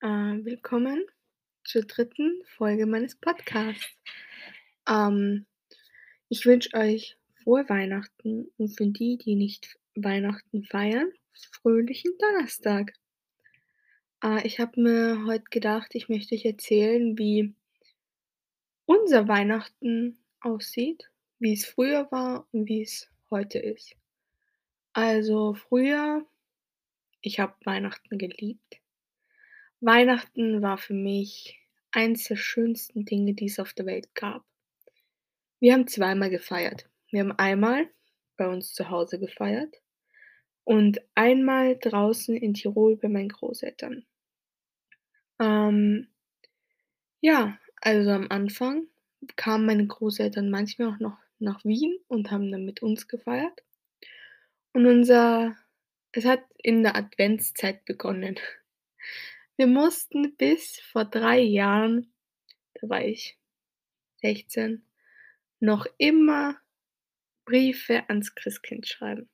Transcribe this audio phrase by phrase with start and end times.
[0.00, 0.06] Äh,
[0.44, 1.04] willkommen
[1.64, 3.94] zur dritten Folge meines Podcasts.
[4.88, 5.44] Ähm,
[6.30, 11.12] ich wünsche euch frohe Weihnachten und für die, die nicht Weihnachten feiern,
[11.60, 12.94] fröhlichen Donnerstag.
[14.24, 17.54] Äh, ich habe mir heute gedacht, ich möchte euch erzählen, wie
[18.86, 23.94] unser Weihnachten aussieht, wie es früher war und wie es heute ist.
[24.94, 26.24] Also früher,
[27.20, 28.80] ich habe Weihnachten geliebt.
[29.80, 31.60] Weihnachten war für mich
[31.92, 34.44] eins der schönsten Dinge, die es auf der Welt gab.
[35.60, 36.88] Wir haben zweimal gefeiert.
[37.10, 37.88] Wir haben einmal
[38.36, 39.74] bei uns zu Hause gefeiert
[40.64, 44.04] und einmal draußen in Tirol bei meinen Großeltern.
[45.38, 46.08] Ähm,
[47.20, 48.88] ja, also am Anfang
[49.36, 53.62] kamen meine Großeltern manchmal auch noch nach Wien und haben dann mit uns gefeiert.
[54.72, 55.56] Und unser
[56.12, 58.36] es hat in der Adventszeit begonnen.
[59.56, 62.12] Wir mussten bis vor drei Jahren,
[62.74, 63.38] da war ich
[64.20, 64.84] 16,
[65.60, 66.58] noch immer
[67.46, 69.30] Briefe ans Christkind schreiben.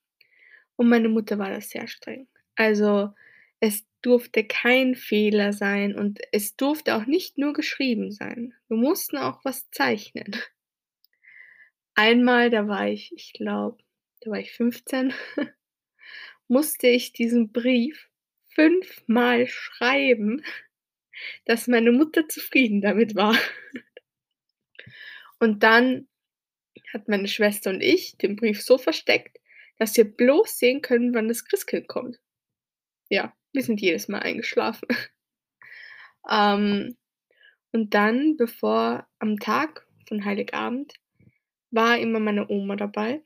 [0.76, 2.28] Und meine Mutter war da sehr streng.
[2.54, 3.12] Also
[3.58, 8.54] es durfte kein Fehler sein und es durfte auch nicht nur geschrieben sein.
[8.68, 10.36] Wir mussten auch was zeichnen.
[11.94, 13.82] Einmal, da war ich, ich glaube,
[14.20, 15.12] da war ich 15,
[16.48, 18.08] musste ich diesen Brief
[18.54, 20.44] fünfmal schreiben,
[21.44, 23.36] dass meine Mutter zufrieden damit war.
[25.38, 26.08] Und dann
[26.92, 29.38] hat meine Schwester und ich den Brief so versteckt,
[29.78, 32.20] dass wir bloß sehen können, wann das Christkind kommt.
[33.08, 34.88] Ja, wir sind jedes Mal eingeschlafen.
[36.30, 36.96] ähm,
[37.72, 40.92] und dann, bevor am Tag von Heiligabend,
[41.70, 43.22] war immer meine Oma dabei.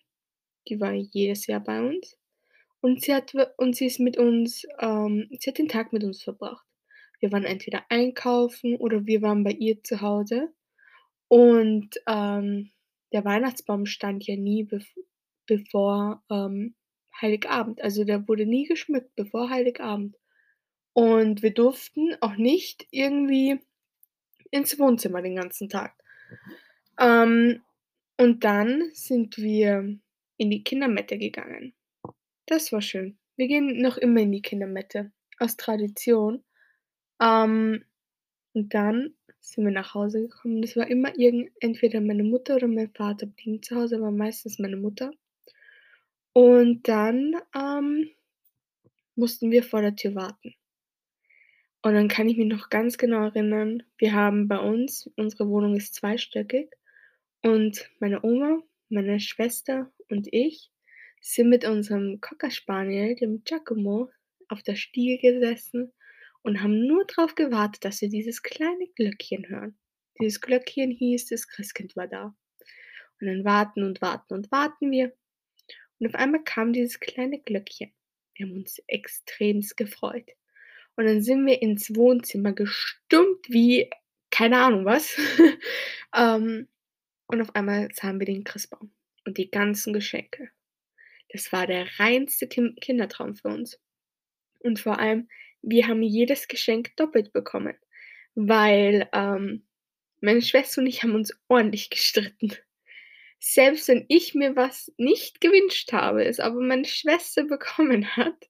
[0.68, 2.16] Die war jedes Jahr bei uns.
[2.87, 6.23] Und sie hat und sie ist mit uns ähm, sie hat den Tag mit uns
[6.23, 6.65] verbracht.
[7.19, 10.53] Wir waren entweder einkaufen oder wir waren bei ihr zu Hause.
[11.27, 12.70] Und, ähm,
[13.12, 14.86] der Weihnachtsbaum stand ja nie bev
[15.46, 16.77] bevor, ähm,
[17.20, 17.83] Heiligabend.
[17.83, 20.14] Also, der wurde nie geschmückt bevor Heiligabend.
[20.92, 23.58] Und wir durften auch nicht irgendwie
[24.52, 25.92] ins Wohnzimmer den ganzen Tag.
[27.01, 27.63] Ähm,
[28.17, 29.98] und dann sind wir
[30.36, 31.75] in die Kindermette gegangen.
[32.46, 33.18] Das war schön.
[33.36, 36.45] Wir gehen noch immer in die Kindermette aus Tradition.
[37.20, 37.84] Ähm,
[38.55, 40.62] und dann sind wir nach Hause gekommen.
[40.62, 44.58] Das war immer irgend entweder meine Mutter oder mein Vater blieben zu Hause, aber meistens
[44.58, 45.12] meine Mutter.
[46.33, 48.11] Und dann, ähm,
[49.17, 50.55] mussten wir vor der Tür warten.
[51.83, 55.77] Und dann kann ich mich noch ganz genau erinnern, wir haben bei uns unsere Wohnung
[55.77, 56.70] ist zweistöckig
[57.42, 60.70] und meine Oma, meine Schwester und ich
[61.27, 64.11] sind mit unserem Cocker Spaniel, dem Giacomo,
[64.48, 65.92] auf der Stiege gesessen
[66.42, 69.77] und haben nur darauf gewartet, dass wir dieses kleine Glöckchen hören.
[70.20, 72.37] Dieses Glöckchen hieß, das Christkind war da.
[73.20, 75.13] Und dann warten und warten und warten wir.
[75.98, 77.93] Und auf einmal kam dieses kleine Glöckchen.
[78.35, 80.31] Wir haben uns extremst gefreut.
[80.95, 83.91] Und dann sind wir ins Wohnzimmer gestummt wie
[84.31, 85.19] keine Ahnung was.
[86.17, 86.69] ähm,
[87.27, 88.93] und auf einmal sahen wir den Christbaum
[89.25, 90.51] und die ganzen Geschenke.
[91.31, 93.79] Das war der reinste Kim Kindertraum für uns.
[94.61, 95.29] Und vor allem,
[95.63, 97.77] wir haben jedes Geschenk doppelt bekommen,
[98.35, 99.67] weil ähm,
[100.20, 102.53] meine Schwester und ich haben uns ordentlich gestritten.
[103.39, 108.48] Selbst wenn ich mir was nicht gewünscht habe, es aber meine Schwester bekommen hat,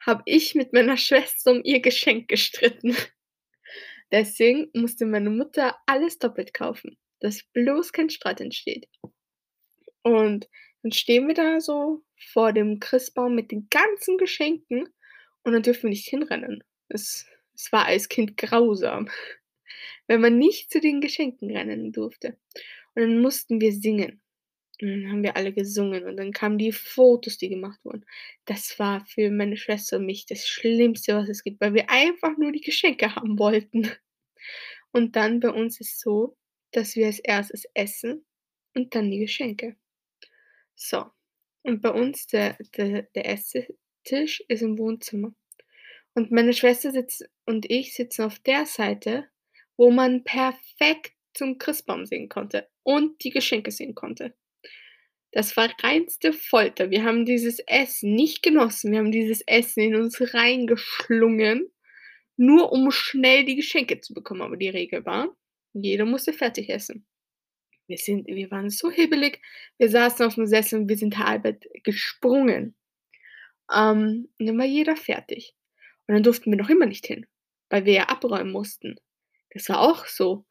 [0.00, 2.96] habe ich mit meiner Schwester um ihr Geschenk gestritten.
[4.10, 8.88] Deswegen musste meine Mutter alles doppelt kaufen, dass bloß kein Streit entsteht.
[10.02, 10.48] Und
[10.82, 12.02] dann stehen wir da so
[12.32, 14.88] vor dem Christbaum mit den ganzen Geschenken
[15.44, 16.62] und dann dürfen wir nicht hinrennen.
[16.88, 19.08] Es, es war als Kind grausam,
[20.06, 22.36] wenn man nicht zu den Geschenken rennen durfte.
[22.94, 24.20] Und dann mussten wir singen.
[24.80, 28.04] Und dann haben wir alle gesungen und dann kamen die Fotos, die gemacht wurden.
[28.46, 32.36] Das war für meine Schwester und mich das Schlimmste, was es gibt, weil wir einfach
[32.36, 33.88] nur die Geschenke haben wollten.
[34.90, 36.36] Und dann bei uns ist es so,
[36.72, 38.24] dass wir als erstes essen
[38.74, 39.76] und dann die Geschenke.
[40.74, 41.04] So,
[41.62, 45.34] und bei uns der der der Esstisch ist im Wohnzimmer.
[46.14, 49.28] Und meine Schwester sitzt und ich sitzen auf der Seite,
[49.76, 54.34] wo man perfekt zum Christbaum sehen konnte und die Geschenke sehen konnte.
[55.32, 56.90] Das war reinste Folter.
[56.90, 58.92] Wir haben dieses Essen nicht genossen.
[58.92, 61.72] Wir haben dieses Essen in uns reingeschlungen,
[62.36, 64.42] nur um schnell die Geschenke zu bekommen.
[64.42, 65.34] Aber die Regel war,
[65.72, 67.06] jeder musste fertig essen.
[67.88, 69.40] Wir sind wir waren so hibbelig.
[69.78, 71.44] Wir saßen auf dem Sessel und wir sind halb
[71.84, 72.74] gesprungen.
[73.72, 75.54] Ähm, und dann war jeder fertig.
[76.06, 77.26] Und dann durften wir noch immer nicht hin.
[77.70, 78.96] weil wir ja abräumen mussten.
[79.50, 80.46] Das war auch so.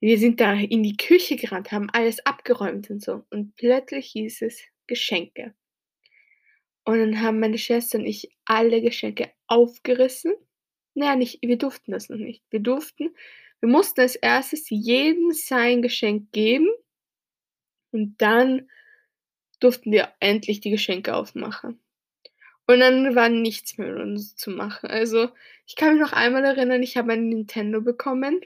[0.00, 3.24] Wir sind da in die Küche gerannt, haben alles abgeräumt und so.
[3.30, 5.54] Und plötzlich hieß es Geschenke.
[6.84, 10.34] Und dann haben meine Schwester und ich alle Geschenke aufgerissen.
[10.94, 12.42] Na ja, nicht wir durften das noch nicht.
[12.50, 13.10] Wir durften
[13.60, 16.68] wir mussten als Erstes jedem sein Geschenk geben
[17.90, 18.68] und dann
[19.60, 21.80] durften wir endlich die Geschenke aufmachen.
[22.66, 24.90] Und dann war nichts mehr mit uns zu machen.
[24.90, 25.30] Also,
[25.66, 28.40] ich kann mich noch einmal erinnern, ich habe ein Nintendo bekommen.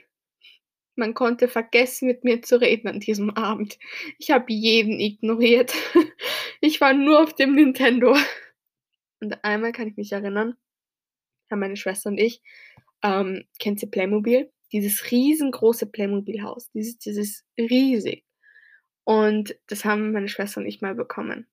[0.95, 3.77] Man konnte vergessen, mit mir zu reden an diesem Abend.
[4.19, 5.73] Ich habe jeden ignoriert.
[6.65, 8.15] Ich war nur auf dem Nintendo.
[9.19, 10.55] Und einmal kann ich mich erinnern,
[11.51, 12.41] haben meine Schwester und ich,
[13.03, 14.49] ähm, kennt ihr Playmobil?
[14.73, 16.69] Dieses riesengroße Playmobil-Haus.
[16.71, 18.25] Dieses, dieses riesig.
[19.05, 21.47] Und das haben meine Schwester und ich mal bekommen.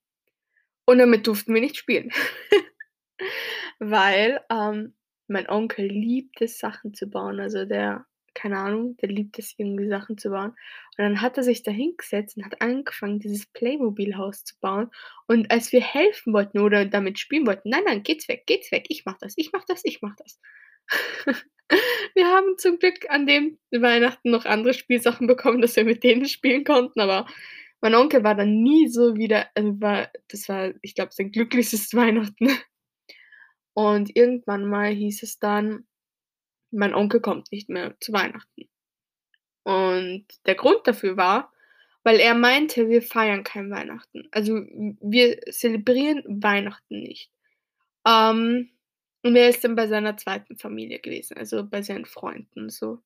[0.87, 2.11] Und damit durften wir nicht spielen.
[3.78, 4.94] Weil ähm,
[5.28, 7.40] mein Onkel liebt es, Sachen zu bauen.
[7.40, 10.50] Also der, keine Ahnung, der liebt es, irgendwie Sachen zu bauen.
[10.50, 14.90] Und dann hat er sich da hingesetzt und hat angefangen, dieses Playmobil-Haus zu bauen.
[15.26, 18.87] Und als wir helfen wollten oder damit spielen wollten, nein, nein, geht's weg, geht's weg,
[18.88, 20.40] ich mach das, ich mach das, ich mach das.
[22.15, 26.27] Wir haben zum Glück an dem Weihnachten noch andere Spielsachen bekommen, dass wir mit denen
[26.27, 27.27] spielen konnten, aber
[27.81, 31.94] mein Onkel war dann nie so wieder also war das war, ich glaube, sein glücklichstes
[31.94, 32.49] Weihnachten.
[33.75, 35.87] Und irgendwann mal hieß es dann,
[36.71, 38.69] mein Onkel kommt nicht mehr zu Weihnachten.
[39.62, 41.53] Und der Grund dafür war,
[42.03, 44.29] weil er meinte, wir feiern kein Weihnachten.
[44.32, 47.31] Also, wir zelebrieren Weihnachten nicht.
[48.06, 48.71] Ähm
[49.22, 53.00] und er ist dann bei seiner zweiten Familie gewesen, also bei seinen Freunden so.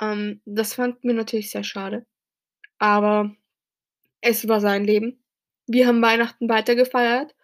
[0.00, 2.06] Ähm, das fanden wir natürlich sehr schade,
[2.78, 3.34] aber
[4.20, 5.18] es war sein Leben.
[5.66, 7.34] Wir haben Weihnachten weiter gefeiert,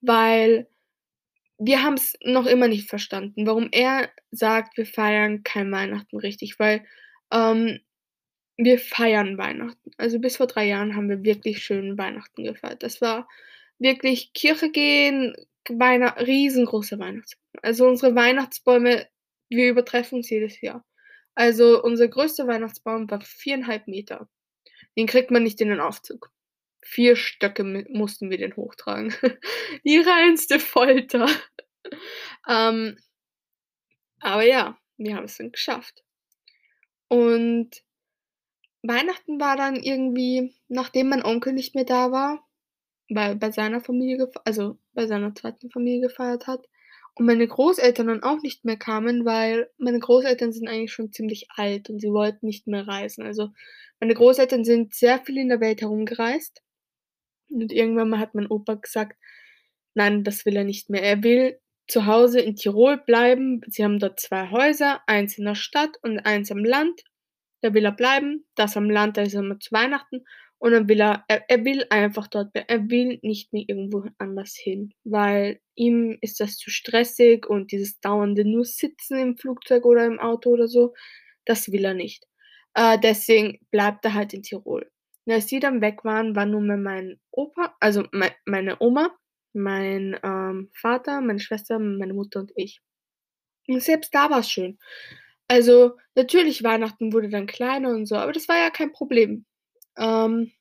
[0.00, 0.68] weil
[1.58, 6.84] wir haben's noch immer nicht verstanden, warum er sagt, wir feiern kein Weihnachten richtig, weil,
[7.32, 7.80] ähm,
[8.58, 9.90] wir feiern Weihnachten.
[9.98, 12.82] Also, bis vor 3 Jahren haben wir wirklich schön Weihnachten gefeiert.
[12.82, 13.28] Das war
[13.78, 15.34] wirklich Kirche gehen,
[15.70, 17.62] Weihna riesengroße Weihnachtsbäume.
[17.62, 19.06] Also, unsere Weihnachtsbäume,
[19.48, 20.84] wir übertreffen uns jedes Jahr.
[21.34, 24.28] Also, unser größter Weihnachtsbaum war 4,5 Meter.
[24.96, 26.30] Den kriegt man nicht in den Aufzug.
[26.84, 29.14] 4 Stöcke mussten wir den hochtragen.
[29.84, 31.28] Die reinste Folter.
[32.48, 32.98] Ähm,
[34.20, 36.04] aber ja, wir haben es dann geschafft.
[37.08, 37.82] Und
[38.82, 42.45] Weihnachten war dann irgendwie, nachdem mein Onkel nicht mehr da war,
[43.10, 46.66] bei bei seiner Familie also, bei seiner zweiten Familie gefeiert hat
[47.14, 51.48] und meine Großeltern dann auch nicht mehr kamen, weil meine Großeltern sind eigentlich schon ziemlich
[51.56, 53.24] alt und sie wollten nicht mehr reisen.
[53.24, 53.50] Also,
[54.00, 56.62] meine Großeltern sind sehr viel in der Welt herumgereist
[57.50, 59.16] und irgendwann mal hat mein Opa gesagt:
[59.94, 61.02] „Nein, das will er nicht mehr.
[61.02, 65.54] Er will zu Hause in Tirol bleiben.“ Sie haben dort 2 Häuser, eins in der
[65.56, 67.02] Stadt und eins am Land.
[67.62, 68.46] Da will er bleiben.
[68.56, 70.24] Das am Land, da ist er immer zu Weihnachten
[70.58, 72.68] und dann will er er er will einfach dort bleiben.
[72.68, 78.00] Er will nicht mehr irgendwo anders hin, weil ihm ist das zu stressig und dieses
[78.00, 80.94] dauernde nur Sitzen im Flugzeug oder im Auto oder so,
[81.44, 82.24] das will er nicht.
[82.74, 84.90] Äh, deswegen bleibt er halt in Tirol.
[85.26, 89.10] Und als die dann weg waren, war nur mehr mein Opa also mei meine Oma,
[89.54, 92.80] mein, ähm, Vater, meine Schwester, meine Mutter und ich.
[93.68, 94.78] Und selbst da war's schön.
[95.48, 99.46] Also, natürlich Weihnachten wurde dann kleiner und so, aber das war ja kein Problem.
[99.98, 100.52] Ähm,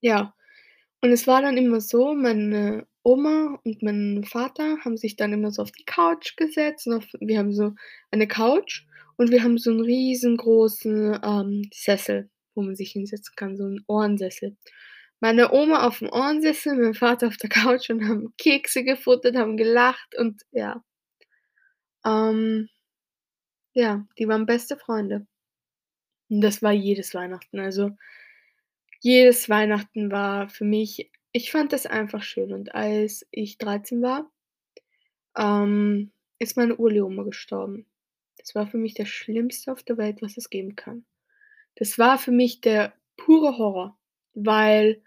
[0.00, 0.34] ja,
[1.02, 5.52] und es war dann immer so, meine Oma und mein Vater haben sich dann immer
[5.52, 7.74] so auf die Couch gesetzt auf wir haben so
[8.12, 8.84] eine Couch
[9.16, 13.84] und wir haben so 'n riesengroßen, ähm, Sessel, wo man sich hinsetzen kann, so 'n
[13.88, 14.56] Ohrensessel.
[15.20, 20.16] Meine Oma aufm Ohrensessel, mein Vater auf der Couch und haben Kekse gefuttert, haben gelacht
[20.18, 20.82] und ja.
[22.04, 22.68] Ähm,
[23.74, 25.26] ja, die waren beste Freunde.
[26.30, 27.58] Und das war jedes Weihnachten.
[27.58, 27.90] Also
[29.00, 34.30] jedes Weihnachten war für mich ich fand das einfach schön und als ich 13 war,
[35.36, 37.86] ähm, ist meine Uroma gestorben.
[38.38, 41.04] Das war für mich das Schlimmste auf der Welt, was es geben kann.
[41.76, 43.98] Das war für mich der pure Horror,
[44.34, 45.02] weil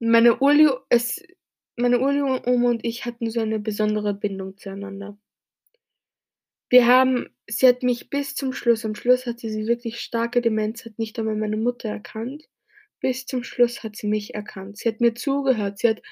[0.00, 1.22] meine Urli es
[1.76, 5.16] meine Uroma und ich hatten so eine besondere Bindung zueinander.
[6.70, 10.84] Wir haben sie hat mich bis zum Schluss am Schluss hatte sie wirklich starke Demenz,
[10.84, 12.48] hat nicht einmal meine Mutter erkannt.
[13.00, 14.78] Bis zum Schluss hat sie mich erkannt.
[14.78, 15.78] Sie hat mir zugehört.
[15.78, 16.02] Sie hat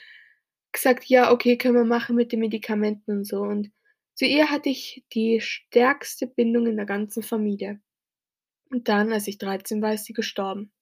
[0.72, 3.70] gesagt: „Ja, okay, können wir machen mit den Medikamenten und so.“ Und
[4.14, 7.80] zu ihr hatte ich die stärkste Bindung in der ganzen Familie.
[8.70, 10.72] Und dann, als ich 13 war, ist sie gestorben.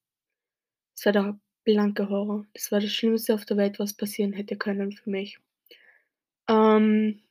[0.97, 2.47] Das war der blanke Horror.
[2.53, 5.39] Das war das Schlimmste auf der Welt, was passieren hätte können für mich.
[6.49, 7.23] Ähm,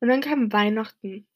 [0.00, 1.26] und dann kam Weihnachten.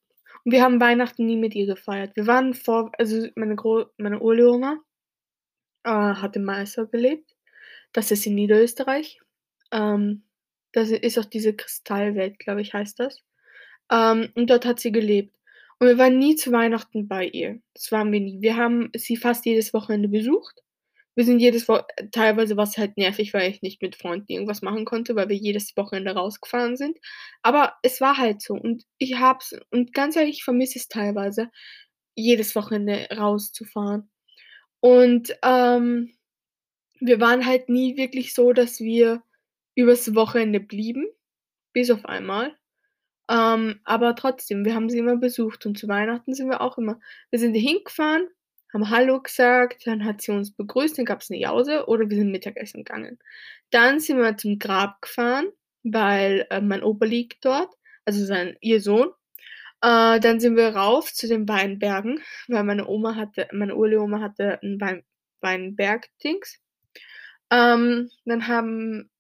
[0.45, 2.17] Und wir haben Weihnachten nie mit ihr gefeiert.
[2.17, 4.81] Wir waren vor also meine Gro meine Uroma,
[5.85, 7.35] äh, hat in Meißel gelebt.
[7.93, 9.21] Das ist in Niederösterreich.
[9.73, 10.25] Ähm,
[10.73, 13.23] das ist auch diese Kristallwelt, glaube ich, heißt das.
[13.91, 15.35] Ähm, und dort hat sie gelebt.
[15.79, 17.61] Und wir waren nie zu Weihnachten bei ihr.
[17.75, 18.41] Das waren wir nie.
[18.41, 20.61] Wir haben sie fast jedes Wochenende besucht.
[21.17, 24.85] Wir sind jedes Wo teilweise war's halt nervig, weil ich nicht mit Freunden irgendwas machen
[24.85, 26.99] konnte, weil wir jedes Wochenende rausgefahren sind.
[27.43, 30.89] Aber es war halt so und ich habe es und ganz ehrlich, ich vermisse es
[30.89, 31.51] teilweise,
[32.17, 34.11] jedes Wochenende rauszufahren.
[34.85, 36.13] Und, ähm,
[37.01, 39.23] wir waren halt nie wirklich so, dass wir
[39.77, 41.07] übers Wochenende blieben,
[41.75, 42.55] bis auf einmal.
[43.31, 47.01] Ähm, aber trotzdem, wir haben sie immer besucht und zu Weihnachten sind wir auch immer
[47.31, 48.29] wir sind dahin gefahren,
[48.75, 52.31] haben Hallo gesagt, dann hat sie uns begrüßt, dann gab's 'ne Jause oder wir sind
[52.33, 53.19] Mittagessen gegangen.
[53.71, 55.47] Dann sind wir zum Grab gefahren,
[55.85, 57.75] weil, äh, mein Opa liegt dort,
[58.07, 59.11] also sein ihr Sohn.
[59.85, 64.59] Äh, dann sind wir rauf zu den Weinbergen, weil meine Oma hatte meine Uroma hatte
[64.63, 65.05] 'n Wein
[65.43, 66.59] Weinberg-Dings.
[67.53, 69.11] Ähm, dann haben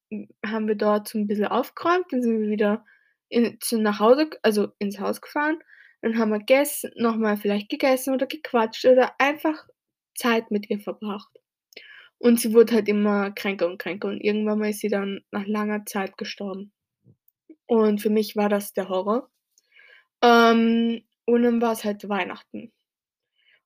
[0.46, 2.84] haben wir dort so 'n bisschen aufgeräumt, dann sind wir wieder
[3.30, 5.58] in zu nach Hause also ins Haus gefahren.
[6.02, 9.66] Dann haben wir gegessen noch mal vielleicht gegessen oder gequatscht oder einfach
[10.16, 11.30] Zeit mit ihr verbracht.
[12.18, 15.46] Und sie wurde halt immer kränker und kränker und irgendwann mal ist sie dann nach
[15.46, 16.72] langer Zeit gestorben.
[17.66, 19.28] Und für mich war das der Horror.
[20.24, 22.72] Ähm, und dann war's halt Weihnachten.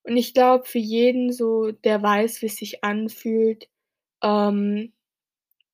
[0.02, 3.68] Und ich glaube, für jeden so, der weiß, wie's sich anfühlt,
[4.22, 4.92] ähm,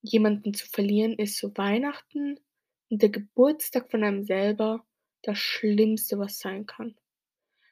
[0.02, 2.38] jemanden zu verlieren, ist so Weihnachten
[2.90, 4.84] und der Geburtstag von einem selber
[5.22, 6.94] das Schlimmste, was sein kann.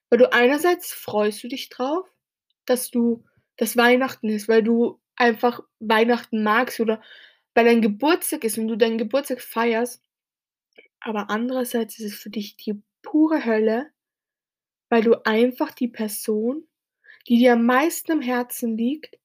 [0.09, 2.09] Weil du einerseits freust du dich drauf,
[2.65, 3.25] dass du
[3.57, 7.03] dass Weihnachten ist, weil du einfach Weihnachten magst oder
[7.55, 10.03] weil dein Geburtstag ist und du deinen Geburtstag feierst.
[11.01, 13.91] Aber andererseits ist es für dich die pure Hölle,
[14.89, 16.67] weil du einfach die Person,
[17.29, 19.19] die dir am meisten am Herzen liegt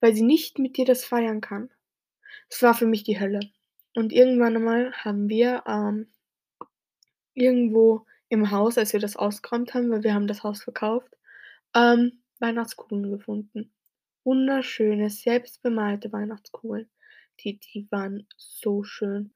[0.00, 1.70] weil sie nicht mit dir das feiern kann.
[2.48, 3.40] Es war für mich die Hölle.
[3.94, 6.08] Und irgendwann einmal haben wir, ähm
[7.34, 11.16] irgendwo im Haus, als wir das ausgeräumt haben, weil wir haben das Haus verkauft,
[11.74, 13.72] ähm, Weihnachtskugeln gefunden.
[14.24, 16.88] Wunderschöne, selbstbemalte Weihnachtskugeln.
[17.40, 19.34] Die die waren so schön.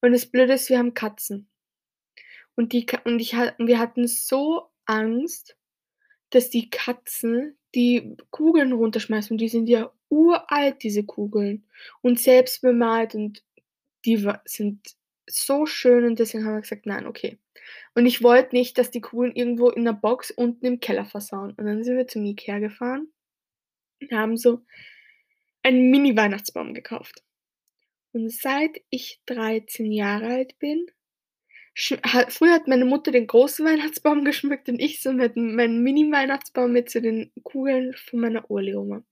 [0.00, 1.48] Und das Blöde ist, wir haben Katzen.
[2.58, 5.56] Und die und ich ha wir hatten so Angst,
[6.30, 11.66] dass die Katzen die Kugeln runterschmeißen und die sind ja uralt, diese Kugeln
[12.02, 13.44] und selbstbemalt und
[14.06, 14.80] die sind
[15.30, 17.38] so schön und deswegen haben wir gesagt: „Nein, okay.“
[17.94, 21.52] Und ich wollte nicht, dass die Kugeln irgendwo in 'ner Box unten im Keller versauen.
[21.58, 23.08] Und dann sind wir zum IKEA gefahren
[24.02, 24.62] und haben so
[25.64, 27.22] einen Mini-Weihnachtsbaum gekauft.
[28.12, 30.86] Und seit ich 13 Jahre alt bin,
[31.78, 36.90] früher hat meine Mutter den großen Weihnachtsbaum geschmückt und ich so mit meinem Mini-Weihnachtsbaum mit
[36.90, 39.02] so den Kugeln von meiner Uroma.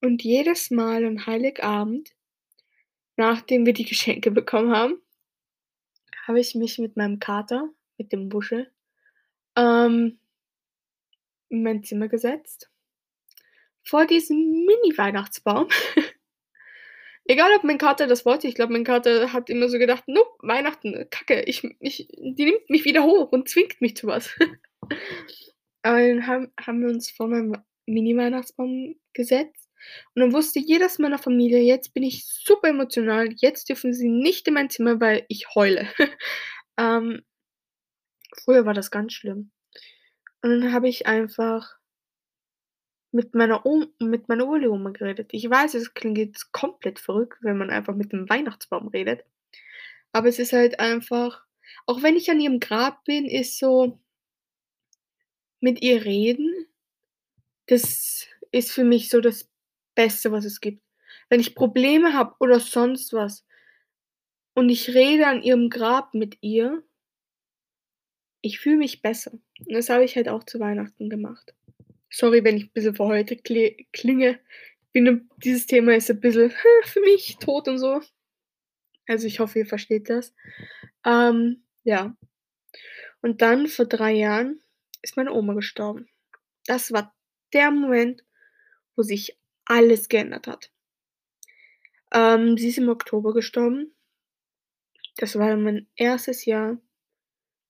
[0.00, 2.14] Und jedes Mal an Heiligabend,
[3.16, 5.00] nachdem wir die Geschenke bekommen haben,
[6.26, 8.70] habe ich mich mit meinem Kater, mit dem Buschel,
[9.56, 10.18] ähm
[11.48, 12.72] in mein Zimmer gesetzt
[13.84, 15.68] vor diesem Mini-Weihnachtsbaum.
[17.26, 20.30] Egal, ob mein Kater das wollte, ich glaube, mein Kater hat immer so gedacht: „Nope,
[20.40, 24.30] Weihnachten, Kacke, ich ich die nimmt mich wieder hoch und zwingt mich zu was.“
[25.82, 29.68] Aber dann haben haben wir uns vor meinem Mini-Weihnachtsbaum gesetzt
[30.14, 34.46] und dann wusste jedes meiner Familie: „Jetzt bin ich super emotional, jetzt dürfen sie nicht
[34.48, 35.86] in mein Zimmer, weil ich heule.“
[36.78, 37.22] Ähm,
[38.44, 39.50] früher war das ganz schlimm.
[40.42, 41.76] Und dann habe ich einfach
[43.12, 45.28] mit meiner Om mit meiner Uroma geredet.
[45.32, 49.24] Ich weiß, es klingt jetzt komplett verrückt, wenn man einfach mit 'nem Weihnachtsbaum redet.
[50.12, 51.44] Aber es ist halt einfach
[51.86, 53.98] auch wenn ich an ihrem Grab bin, ist so
[55.62, 56.66] mit ihr reden,
[57.66, 59.48] das ist für mich so das
[59.94, 60.82] Beste, was es gibt.
[61.28, 63.40] Wenn ich Probleme habe oder sonst was
[64.56, 66.82] und ich rede an ihrem Grab mit ihr
[68.44, 69.30] ich fühle mich besser.
[69.32, 71.54] Und das habe ich halt auch zu Weihnachten gemacht.
[72.14, 73.42] Sorry, wenn ich bisschen verheult
[73.92, 74.38] klinge.
[74.92, 76.52] Bin dieses Thema ist 'n bisschen,
[76.84, 78.02] für mich tot und so.
[79.08, 80.34] Also, ich hoffe, ihr versteht das.
[81.04, 82.16] Ähm, ja.
[83.22, 84.60] Und dann vor 3 Jahren
[85.00, 86.08] ist meine Oma gestorben.
[86.66, 87.14] Das war
[87.52, 88.24] der Moment,
[88.96, 90.70] wo sich alles geändert hat.
[92.12, 93.92] Ähm, sie ist im Oktober gestorben.
[95.18, 96.44] Das war mein 1.
[96.46, 96.78] Jahr,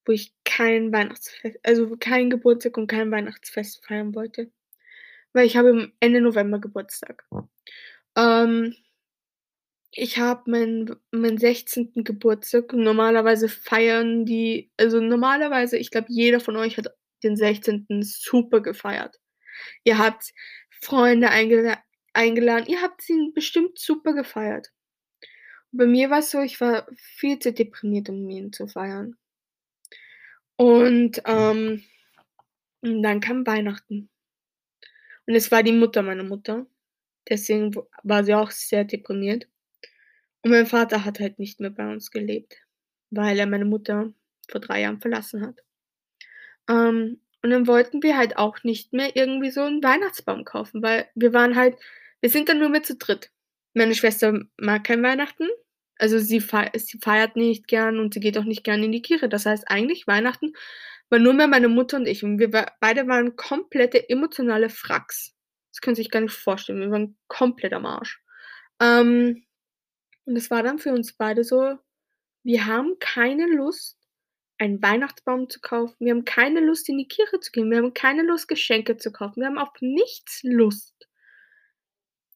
[0.06, 4.50] wo ich kein Weihnachtsfest also, kein Geburtstag und kein Weihnachtsfest feiern wollte,
[5.34, 7.24] weil ich habe Ende November Geburtstag.
[8.16, 8.76] Ähm
[9.94, 12.02] Ich habe meinen meinen 16.
[12.04, 16.88] Geburtstag und normalerweise feiern die also, normalerweise ich glaube, jeder von euch hat
[17.22, 17.86] den 16.
[18.02, 19.20] super gefeiert.
[19.84, 20.32] Ihr habt
[20.82, 21.78] Freunde eingela
[22.14, 24.68] eingeladen, ihr habt ihn bestimmt super gefeiert.
[25.72, 29.16] Bei mir war's so, ich war viel zu deprimiert, um ihn zu feiern.
[30.60, 31.82] Und, ähm
[32.84, 34.08] dann kam Weihnachten.
[35.28, 36.66] Und es war die Mutter meiner Mutter,
[37.28, 39.48] deswegen war sie auch sehr deprimiert.
[40.42, 42.56] Und mein Vater hat halt nicht mehr bei uns gelebt,
[43.10, 44.12] weil er meine Mutter
[44.50, 45.62] vor 3 Jahren verlassen hat.
[46.68, 51.06] Ähm, und dann wollten wir halt auch nicht mehr irgendwie so 'n Weihnachtsbaum kaufen, weil
[51.14, 51.76] wir waren halt
[52.20, 53.30] wir sind dann nur mehr zu dritt.
[53.74, 55.48] Meine Schwester mag kein Weihnachten,
[56.02, 59.02] also sie fei sie feiert nicht gern und sie geht auch nicht gern in die
[59.02, 59.28] Kirche.
[59.28, 60.52] Das heißt eigentlich, Weihnachten
[61.10, 65.32] war nur mehr meine Mutter und ich und wir beide waren komplette emotionale Wracks.
[65.70, 66.80] Das können Sie sich gar nicht vorstellen.
[66.80, 68.20] Wir waren komplett am Arsch.
[68.80, 69.44] Ähm,
[70.24, 71.78] und es war dann für uns beide so,
[72.42, 73.96] wir haben keine Lust,
[74.58, 75.94] einen Weihnachtsbaum zu kaufen.
[76.00, 77.70] Wir haben keine Lust, in die Kirche zu gehen.
[77.70, 79.40] Wir haben keine Lust, Geschenke zu kaufen.
[79.40, 81.08] Wir haben auf nichts Lust.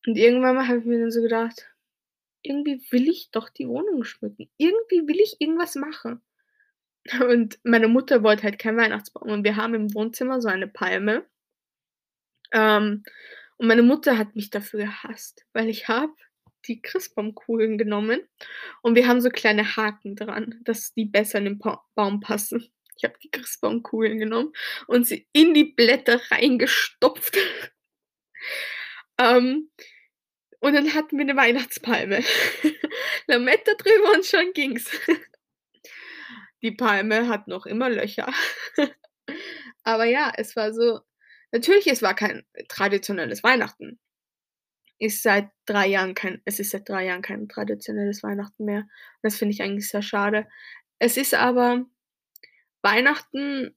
[0.07, 1.67] Und irgendwann mal habe ich mir dann so gedacht:
[2.47, 4.49] „Irgendwie will ich doch die Wohnung schmücken.
[4.57, 6.23] Irgendwie will ich irgendwas machen.“
[7.21, 11.25] Und meine Mutter wollte halt keinen Weihnachtsbaum und wir haben im Wohnzimmer so eine Palme.
[12.53, 13.05] Ähm,
[13.59, 16.13] und meine Mutter hat mich dafür gehasst, weil ich habe
[16.67, 18.21] die Christbaumkugeln genommen
[18.83, 22.69] und wir haben so kleine Haken dran, dass die besser in den Pa Baum passen.
[22.97, 24.53] Ich habe die Christbaumkugeln genommen
[24.87, 27.37] und sie in die Blätter reingestopft.
[29.19, 29.71] Ähm,
[30.67, 32.23] und dann hatten wir 'ne Weihnachtspalme.
[33.29, 34.91] Lametta drüber und schon ging's.
[36.63, 38.33] Die Palme hat noch immer Löcher.
[39.85, 41.01] Aber ja, es war so
[41.53, 43.99] natürlich, es war kein traditionelles Weihnachten.
[45.01, 48.89] Ist seit 3 Jahren kein es ist seit 3 Jahren kein traditionelles Weihnachten mehr.
[49.23, 50.49] Das finde ich eigentlich sehr schade.
[50.99, 51.85] Es ist aber
[52.83, 53.77] Weihnachten,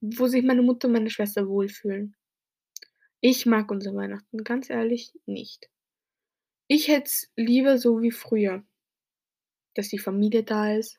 [0.00, 2.14] wo sich meine Mutter und meine Schwester wohlfühlen.
[3.22, 5.68] Ich mag unser Weihnachten, ganz ehrlich, nicht.
[6.72, 8.62] Ich hätte es lieber so wie früher.
[9.76, 10.98] Dass die Familie da ist,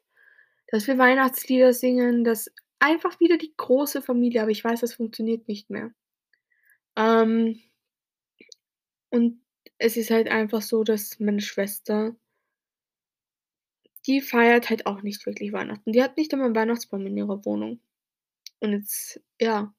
[0.68, 5.48] dass wir Weihnachtslieder singen, dass einfach wieder die große Familie, aber ich weiß, das funktioniert
[5.48, 5.92] nicht mehr.
[6.98, 7.62] Ähm
[9.14, 9.42] und
[9.78, 12.16] es ist halt einfach so, dass meine Schwester
[14.08, 15.92] die feiert halt auch nicht wirklich Weihnachten.
[15.92, 17.80] Die hat nicht einmal 'n Weihnachtsbaum in ihrer Wohnung.
[18.62, 19.74] Und jetzt ja.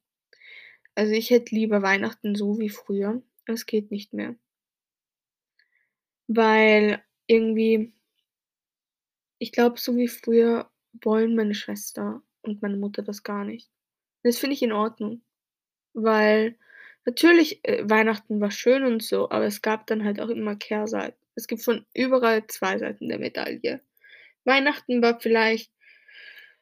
[0.96, 3.22] Also, ich hätte lieber Weihnachten so wie früher.
[3.46, 4.36] Es geht nicht mehr.
[6.34, 7.92] Weil irgendwie
[9.38, 10.70] ich glaube, so wie früher
[11.02, 13.70] wollen meine Schwester und meine Mutter das gar nicht.
[14.22, 15.22] Das finde ich in Ordnung,
[15.94, 16.56] weil
[17.04, 21.18] natürlich, äh, Weihnachten war schön und so, aber es gab dann halt auch immer Kehrseiten.
[21.34, 23.82] Es gibt von überall 2 Seiten der Medaille.
[24.44, 25.72] Weihnachten war vielleicht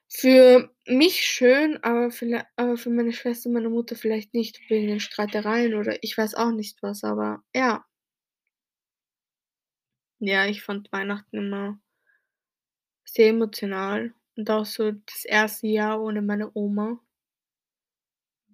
[0.08, 4.88] für mich schön, aber viellei aber für meine Schwester und meine Mutter vielleicht nicht wegen
[4.88, 7.84] den Streitereien oder ich weiß auch nicht was, aber ja.
[10.22, 11.80] Ja, ich fand Weihnachten immer
[13.06, 15.68] sehr emotional und auch so das 1.
[15.68, 17.00] Jahr ohne meine Oma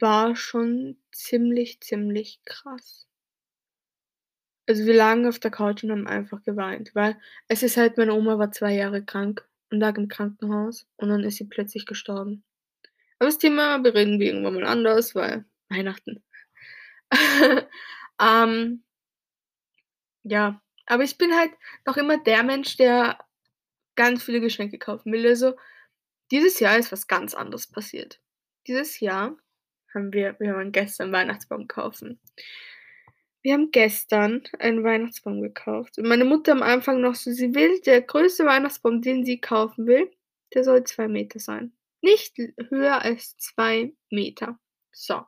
[0.00, 3.06] war schon ziemlich, ziemlich krass.
[4.68, 8.14] Also, wir lagen auf der Couch und haben einfach geweint, weil es ist halt meine
[8.14, 12.42] Oma war 2 Jahre krank und lag im Krankenhaus und dann ist sie plötzlich gestorben.
[13.18, 16.22] Aber das Thema bereden wir irgendwann mal anders, weil Weihnachten.
[18.20, 18.82] Ähm
[20.24, 21.52] ja, aber ich bin halt
[21.84, 23.18] noch immer der Mensch, der
[23.96, 25.26] ganz viele Geschenke kaufen will.
[25.26, 25.54] Also,
[26.30, 28.20] dieses Jahr ist was ganz anderes passiert.
[28.66, 29.36] Dieses Jahr
[29.94, 32.20] haben wir wir waren gestern Weihnachtsbaum kaufen.
[33.42, 37.80] Wir haben gestern einen Weihnachtsbaum gekauft und meine Mutter am Anfang noch so, sie will
[37.80, 40.10] der größte Weihnachtsbaum, den sie kaufen will,
[40.54, 41.72] der soll 2 Meter sein.
[42.02, 42.36] Nicht
[42.70, 44.58] höher als 2 Meter.
[44.90, 45.22] So.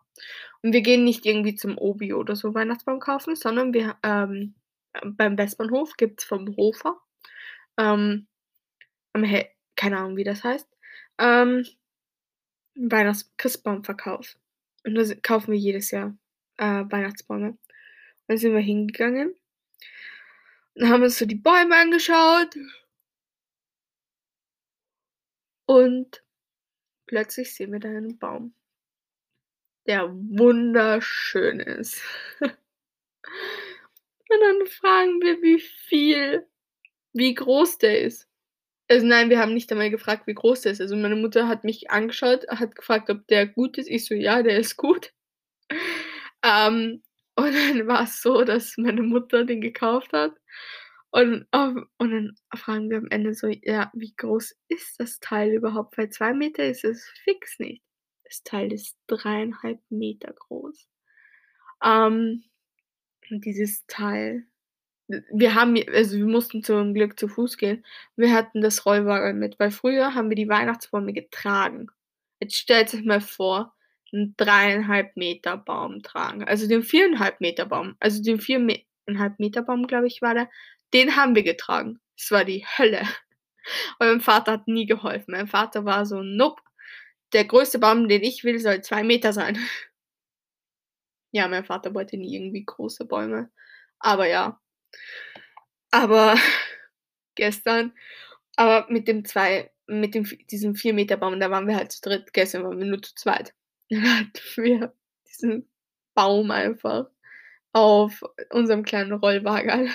[0.63, 4.55] Und wir gehen nicht irgendwie zum Obi oder so Weihnachtsbaum kaufen, sondern wir ähm,
[5.05, 7.01] beim Westbahnhof gibt's vom Hofer,
[7.79, 8.27] ähm,
[9.77, 10.69] keine Ahnung, wie das heißt,
[11.19, 11.67] ähm,
[12.75, 14.39] Weihnachts Christbaumverkauf.
[14.85, 16.17] Und da kaufen wir jedes Jahr,
[16.59, 17.59] äh, Weihnachtsbäume.
[18.27, 19.35] Dann sind wir hingegangen
[20.75, 22.57] und haben uns so die Bäume angeschaut
[25.67, 26.23] und
[27.07, 28.55] plötzlich sehen wir da einen Baum
[29.89, 32.03] der wunderschön ist.
[34.31, 36.47] Und dann fragen wir, wie viel
[37.15, 38.29] wie groß der ist.
[38.89, 40.81] Also, nein, wir haben nicht einmal gefragt, wie groß der ist.
[40.83, 43.89] Also, meine Mutter hat mich angeschaut, hat gefragt, ob der gut ist.
[43.91, 45.13] Ich so: „Ja, der ist gut.“
[46.45, 47.03] Ähm,
[47.37, 50.33] und dann war's so, dass meine Mutter den gekauft hat
[51.11, 55.99] Und, und dann fragen wir am Ende so: „Ja, wie groß ist das Teil überhaupt?“
[55.99, 57.83] Weil 2 Meter ist es fix nicht.
[58.25, 60.89] Das Teil ist 3,5 Meter groß.
[61.85, 62.45] Ähm,
[63.31, 64.45] dieses Teil
[65.33, 67.85] wir haben also, wir mussten zum Glück zu Fuß gehen.
[68.17, 71.89] Wir hatten das Rollwagen mit, weil früher haben wir die Weihnachtsbäume getragen.
[72.41, 73.75] Jetzt stellt euch mal vor,
[74.13, 79.39] 'n 3,5 Meter Baum tragen, also, den 4,5 Meter Baum, also, den 4 Me 1/2
[79.41, 80.51] Meter Baum, glaube ich, war der,
[80.95, 82.01] den haben wir getragen.
[82.19, 83.03] Es war die Hölle.
[84.01, 85.33] Und mein Vater hat nie geholfen.
[85.33, 86.63] Mein Vater war so: „Nope,
[87.35, 89.59] der größte Baum, den ich will, soll 2 Meter sein.“
[91.33, 93.51] Ja, mein Vater wollte nie irgendwie große Bäume,
[94.01, 94.61] aber ja.
[95.91, 96.37] Aber
[97.35, 97.93] gestern
[98.57, 102.03] aber mit dem 2 mit dem diesem 4 Meter Baum, da waren wir halt zu
[102.03, 102.33] dritt.
[102.35, 103.55] Gestern waren wir nur zu zweit.
[103.91, 104.95] Dann hatten wir
[105.29, 105.71] diesen
[106.15, 107.07] Baum einfach
[107.75, 109.93] auf unserem kleinen Rollwagen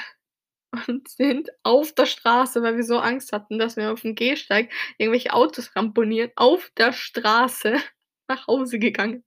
[0.87, 5.33] und sind auf der Straße, weil wir so Angst hatten, dass wir aufm Gehsteig irgendwelche
[5.33, 7.77] Autos ramponieren, auf der Straße
[8.29, 9.23] nach Hause gegangen.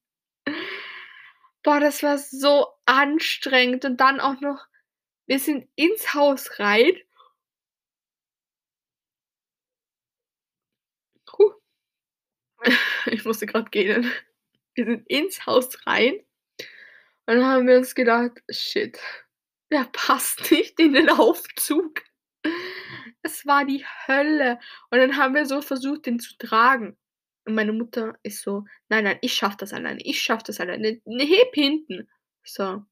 [1.67, 4.65] Boah, das war so anstrengend und dann auch noch
[5.27, 6.93] wir sind ins Haus rein
[11.33, 11.45] Hu.
[13.07, 14.11] Ich musste grad gähnen.
[14.75, 16.21] Wir sind ins Haus rein
[17.27, 18.99] und dann haben wir uns gedacht: „Shit,
[19.73, 22.03] der passt nicht in den Aufzug.“
[23.23, 24.59] Es war die Hölle.
[24.91, 26.97] Und dann haben wir so versucht, den zu tragen.
[27.47, 30.01] Und meine Mutter ist so: „Nein, nein, ich schaffe das alleine.
[30.05, 31.01] Ich schaffe das alleine.
[31.05, 32.09] Ne, heb hinten.“
[32.45, 32.85] So.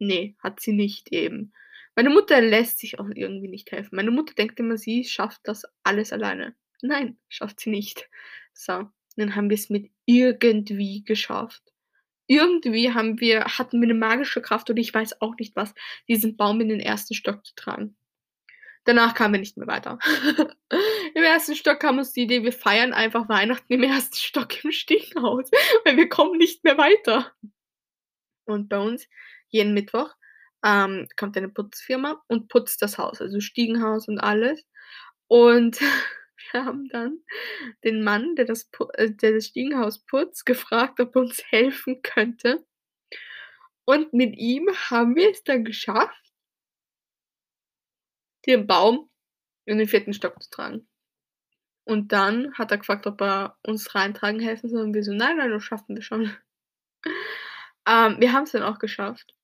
[0.00, 1.52] Ne, hat sie nicht eben.
[1.96, 3.96] Meine Mutter lässt sich auch irgendwie nicht helfen.
[3.96, 6.56] Meine Mutter denkt immer, sie schafft das alles alleine.
[6.82, 8.08] Nein, schafft sie nicht.
[8.54, 11.62] So, dann haben wir's mit irgendwie geschafft.
[12.28, 15.74] Irgendwie haben wir hatten wir 'ne magische Kraft und ich weiß auch nicht was,
[16.08, 17.14] diesen Baum in den 1.
[17.14, 17.96] Stock zu tragen.
[18.86, 19.98] Danach kamen wir nicht mehr weiter.
[21.14, 21.56] Im 1.
[21.58, 24.18] Stock kam uns die Idee, wir feiern einfach Weihnachten im 1.
[24.20, 25.50] Stock im Stiegenhaus,
[25.84, 27.32] weil wir kommen nicht mehr weiter.
[28.44, 29.08] Und bei uns
[29.48, 30.14] jeden Mittwoch,
[30.64, 34.64] ähm, kommt eine Putzfirma und putzt das Haus, also, Stiegenhaus und alles.
[35.26, 35.80] Und
[36.52, 37.18] wir haben dann
[37.84, 42.64] den Mann, der das äh, der das Stiegenhaus putzt, gefragt, ob er uns helfen könnte.
[43.84, 46.25] Und mit ihm haben wir es dann geschafft
[48.46, 49.10] den Baum
[49.66, 50.12] in den 4.
[50.14, 50.88] Stock zu tragen.
[51.84, 55.36] Und dann hat er gefragt, ob er uns reintragen helfen soll und wir so: „Nein,
[55.36, 56.30] nein, das schaffen wir schon.“
[57.88, 59.34] Ähm, wir haben's dann auch geschafft.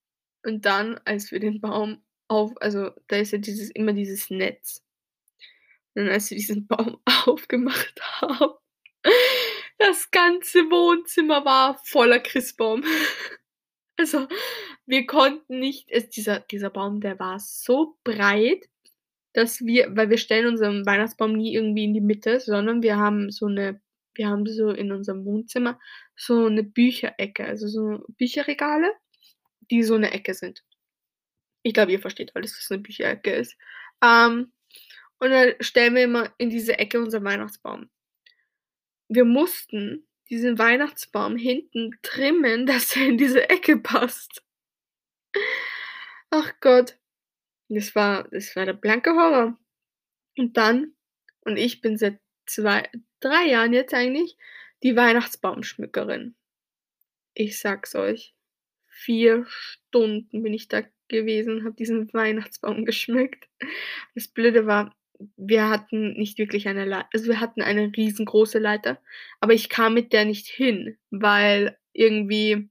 [0.45, 4.83] Und dann, als wir den Baum auf also, da ist ja dieses immer dieses Netz.
[5.95, 8.55] Und als wir diesen Baum aufgemacht haben,
[9.79, 12.85] das ganze Wohnzimmer war voller Christbaum.
[13.99, 14.27] Also,
[14.87, 18.69] wir konnten nicht es dieser dieser Baum, der war so breit,
[19.35, 23.31] dass wir weil wir stellen unseren Weihnachtsbaum nie irgendwie in die Mitte, sondern wir haben
[23.31, 23.81] so 'ne
[24.15, 25.79] wir haben so in unserem Wohnzimmer
[26.17, 28.93] so 'ne Bücherecke, also, so Bücherregale,
[29.71, 30.63] die so in der Ecke sind.
[31.67, 33.57] Ich glaube, ihr versteht alles, was 'ne Bücherecke ist.
[34.03, 34.53] Ähm,
[35.21, 37.89] und dann stellen wir immer in diese Ecke unseren Weihnachtsbaum.
[39.11, 44.43] Wir mussten diesen Weihnachtsbaum hinten trimmen, dass er in diese Ecke passt.
[46.35, 46.97] Ach Gott.
[47.69, 49.59] Das war das war der blanke Horror.
[50.37, 50.95] Und dann
[51.43, 52.89] und ich bin seit 2
[53.21, 54.37] 3 Jahren jetzt eigentlich
[54.83, 56.35] die Weihnachtsbaumschmückerin.
[57.35, 58.35] Ich sage es euch,
[58.89, 63.49] 4 Stunden bin ich da gewesen und habe diesen Weihnachtsbaum geschmückt.
[64.15, 64.95] Das Blöde war,
[65.37, 69.01] wir hatten nicht wirklich eine Lei also, wir hatten eine riesengroße Leiter,
[69.41, 72.71] aber ich kam mit der nicht hin, weil irgendwie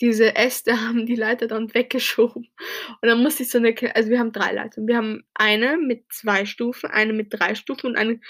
[0.00, 2.48] diese Äste haben die Leiter dann weggeschoben.
[3.02, 4.86] Und dann musste ich so 'ne kl also, wir haben 3 Leitern.
[4.88, 8.20] Wir haben eine mit 2 Stufen, eine mit 3 Stufen und eine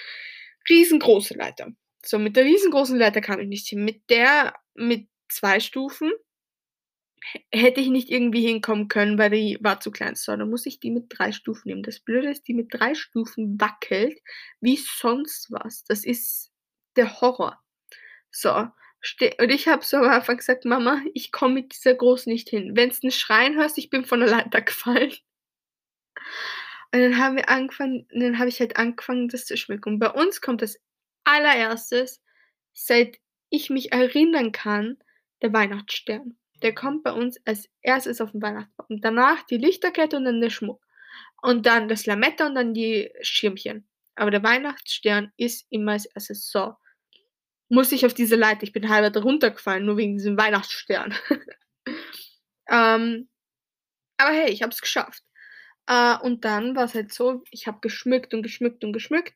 [0.69, 1.73] riesengroße Leiter.
[2.05, 3.85] So, mit der riesengroßen Leiter kam ich nicht hin.
[3.85, 6.13] Mit der mit 2 Stufen
[7.33, 10.15] hä hätte ich nicht irgendwie hinkommen können, weil die war zu klein.
[10.17, 11.83] So, dann musste ich die mit 3 Stufen nehmen.
[11.83, 14.19] Das Blöde ist, die mit 3 Stufen wackelt
[14.61, 15.85] wie sonst was.
[15.85, 16.53] Das ist
[16.97, 17.59] der Horror.
[18.31, 18.69] So,
[19.41, 22.77] und ich habe so am Anfang gesagt: „Mama, ich komme mit dieser großen nicht hin.
[22.77, 25.13] Wenn's 'n Schreien hörst, ich bin von der Leiter gefallen.“
[26.93, 29.95] Und dann haben wir angefangen dann habe ich halt angefangen, das zu schmücken.
[29.95, 30.81] Und bei uns kommt als
[31.25, 32.23] Allererstes,
[32.73, 33.19] seit
[33.51, 34.99] ich mich erinnern kann,
[35.43, 36.37] der Weihnachtsstern.
[36.63, 39.01] Der kommt bei uns als Erstes auf 'n Weihnachtsbaum.
[39.01, 40.81] Danach die Lichterkette und dann der Schmuck.
[41.43, 43.87] Und dann das Lametta und dann die Schirmchen.
[44.15, 46.49] Aber der Weihnachtsstern ist immer als Erstes.
[46.51, 46.75] So,
[47.69, 48.63] musste ich auf diese Leiter.
[48.65, 51.15] Ich bin halber da runtergefallen, nur wegen diesem Weihnachtsstern.
[52.69, 53.29] Ähm,
[54.19, 55.23] aber hey, ich habe es geschafft.
[55.87, 59.35] Äh, und dann war's halt so, ich habe geschmückt und geschmückt und geschmückt.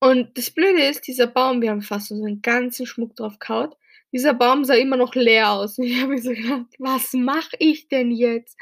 [0.00, 3.74] Und das Blöde ist, dieser Baum wir haben fast unseren ganzen Schmuck drauf gehauen.
[4.12, 5.78] Dieser Baum sah immer noch leer aus.
[5.78, 8.56] Und ich habe mir so gedacht: „Was mache ich denn jetzt?“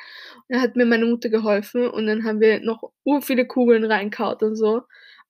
[0.49, 4.39] Und dann hat mir meine Mutter geholfen und dann haben wir noch urviele Kugeln reingehauen
[4.41, 4.83] und so.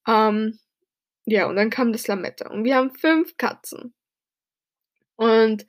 [0.09, 0.59] Ähm,
[1.27, 3.95] ja, und dann kam das Lametta und wir haben 5 Katzen.
[5.17, 5.67] Und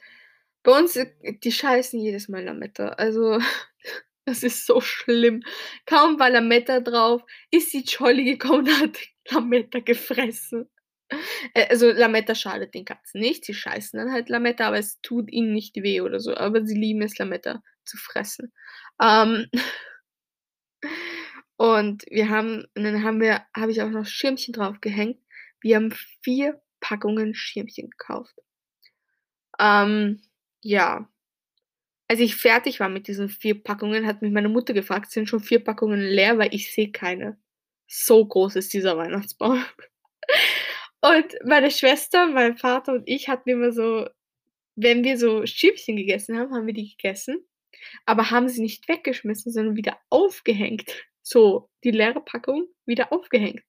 [0.64, 1.12] bei uns, äh,
[1.44, 2.90] die scheißen jedes Mal Lametta.
[2.90, 3.40] Also,
[4.26, 5.44] das ist so schlimm.
[5.86, 8.98] Kaum war Lametta drauf, ist die Jolly gekommen und hat
[9.32, 10.70] Lametta gefressen.
[11.54, 15.54] Also Lametta schadet den Katzen nicht, sie scheißen dann halt Lametta, aber es tut ihnen
[15.54, 18.54] nicht weh oder so, aber sie lieben es, Lametta zu fressen.
[19.02, 19.48] Ähm,
[21.58, 25.20] und wir haben und dann haben wir habe ich auch noch Schirmchen draufgehängt.
[25.62, 25.94] Wir haben
[26.24, 28.36] 4 Packungen Schirmchen gekauft.
[29.60, 30.22] Ähm,
[30.64, 31.08] ja.
[32.08, 35.40] Als ich fertig war mit diesen 4 Packungen, hat mich meine Mutter gefragt: „Sind schon
[35.40, 37.38] 4 Packungen leer?“ Weil ich sehe keine.
[37.88, 39.64] So groß ist dieser Weihnachtsbaum.
[41.02, 44.08] Und meine Schwester, mein Vater und ich hatten immer so
[44.76, 47.46] wenn wir so Schirmchen gegessen haben, haben wir die gegessen,
[48.06, 50.92] aber haben sie nicht weggeschmissen, sondern wieder aufgehängt.
[51.22, 53.62] So, die leere Packung wieder aufgehängt.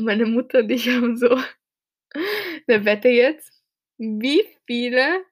[0.00, 1.28] Meine Mutter und ich haben so
[2.68, 3.52] 'ne Wette jetzt,
[3.98, 5.24] wie viele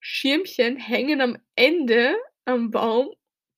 [0.00, 3.10] Schirmchen hängen am Ende am Baum,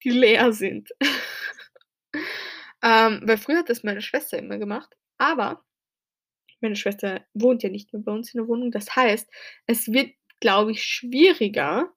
[0.04, 0.90] die leer sind.
[2.83, 5.64] Ähm, weil früher hat das meine Schwester immer gemacht, aber
[6.61, 8.70] meine Schwester wohnt ja nicht mehr bei uns in der Wohnung.
[8.72, 9.28] Das heißt,
[9.66, 11.92] es wird, glaube ich, schwieriger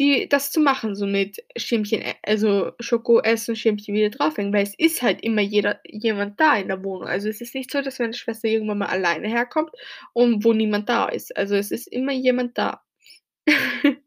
[0.00, 4.62] die das zu machen, so mit Schirmchen e also Schoko essen, Schirmchen wieder draufhängen, weil
[4.64, 7.06] es ist halt immer jeder jemand da in der Wohnung.
[7.06, 9.70] Also, es ist nicht so, dass meine Schwester irgendwann mal alleine herkommt
[10.14, 11.36] und wo niemand da ist.
[11.36, 12.82] Also, es ist immer jemand da.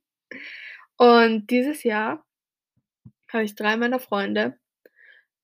[0.97, 2.25] Und dieses Jahr
[3.31, 4.57] habe ich 3 meiner Freunde,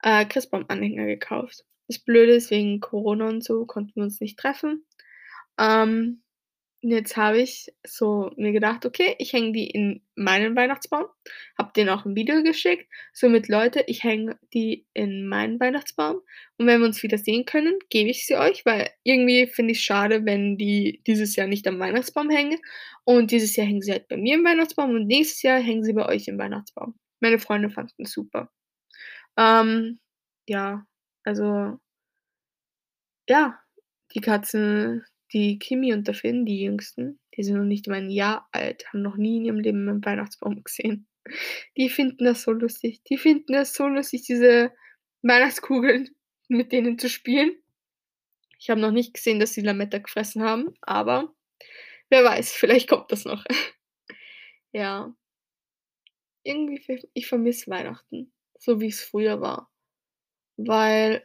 [0.04, 1.66] äh, Christbaumanhänger gekauft.
[1.88, 4.86] Das Blöde ist, wegen Corona und so konnten wir uns nicht treffen.
[5.60, 6.22] Ähm,
[6.82, 11.06] jetzt habe ich so mir gedacht: „Okay, ich hänge die in meinen Weihnachtsbaum.“
[11.58, 16.18] Habe denen auch 'n Video geschickt, so mit: „Leute, ich hänge die in meinen Weihnachtsbaum
[16.58, 19.82] und wenn wir uns wieder sehen können, gebe ich sie euch, weil irgendwie finde ich's
[19.84, 22.60] schade, wenn die dieses Jahr nicht am Weihnachtsbaum hängen
[23.06, 25.94] und dieses Jahr hängen sie halt bei mir im Weihnachtsbaum und nächstes Jahr hängen sie
[25.94, 28.52] bei euch im Weihnachtsbaum.“ Meine Freunde fanden's super.
[29.38, 30.00] Ähm,
[30.50, 30.86] ja,
[31.26, 31.80] also
[33.28, 33.60] ja,
[34.14, 38.10] die Katzen, die Kimi und der Finn, die Jüngsten, die sind noch nicht mal 'n
[38.12, 41.08] Jahr alt, haben noch nie in ihrem Leben 'nen Weihnachtsbaum gesehen.
[41.78, 43.04] Die finden das so lustig.
[43.10, 44.72] Die finden das so lustig, diese
[45.24, 46.10] Weihnachtskugeln
[46.50, 47.54] mit denen zu spielen.
[48.60, 51.34] Ich habe noch nicht gesehen, dass sie Lametta gefressen haben, aber
[52.10, 53.46] wer weiß, vielleicht kommt das noch.
[54.74, 55.14] Ja.
[56.46, 56.82] Irgendwie
[57.14, 59.70] ich vermisse Weihnachten, so wie's früher war,
[60.58, 61.24] weil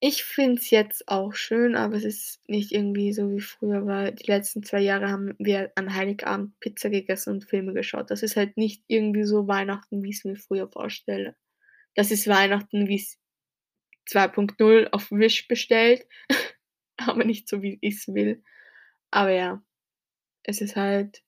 [0.00, 4.12] ich finde es jetzt auch schön, aber es ist nicht irgendwie so wie früher, weil
[4.12, 8.10] die letzten 2 Jahre haben wir an Heiligabend Pizza gegessen und Filme geschaut.
[8.10, 11.36] Das ist halt nicht irgendwie so Weihnachten, wie ich's mir früher vorstelle.
[11.94, 13.18] Das ist Weihnachten, wie's
[14.08, 16.06] 2.0 auf Wish bestellt,
[16.98, 18.42] aber nicht so, wie ich's will.
[19.10, 19.62] Aber ja,
[20.44, 21.22] es ist halt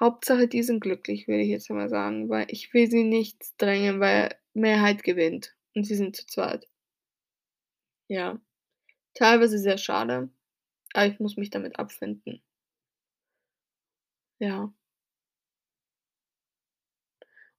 [0.00, 4.00] Hauptsache, die sind glücklich, würde ich jetzt mal sagen, weil ich will sie nicht drängen,
[4.00, 6.68] weil Mehrheit gewinnt und sie sind zu zweit.
[8.10, 8.38] Ja,
[9.14, 10.30] teilweise sehr schade,
[10.94, 12.40] aber ich muss mich damit abfinden.
[14.40, 14.70] Ja.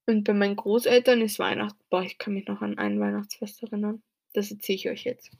[0.09, 4.01] Und bei meinen Großeltern ist Weihnachten boah, ich kann mich noch an ein Weihnachtsfest erinnern.
[4.33, 5.31] Das erzähle ich euch jetzt.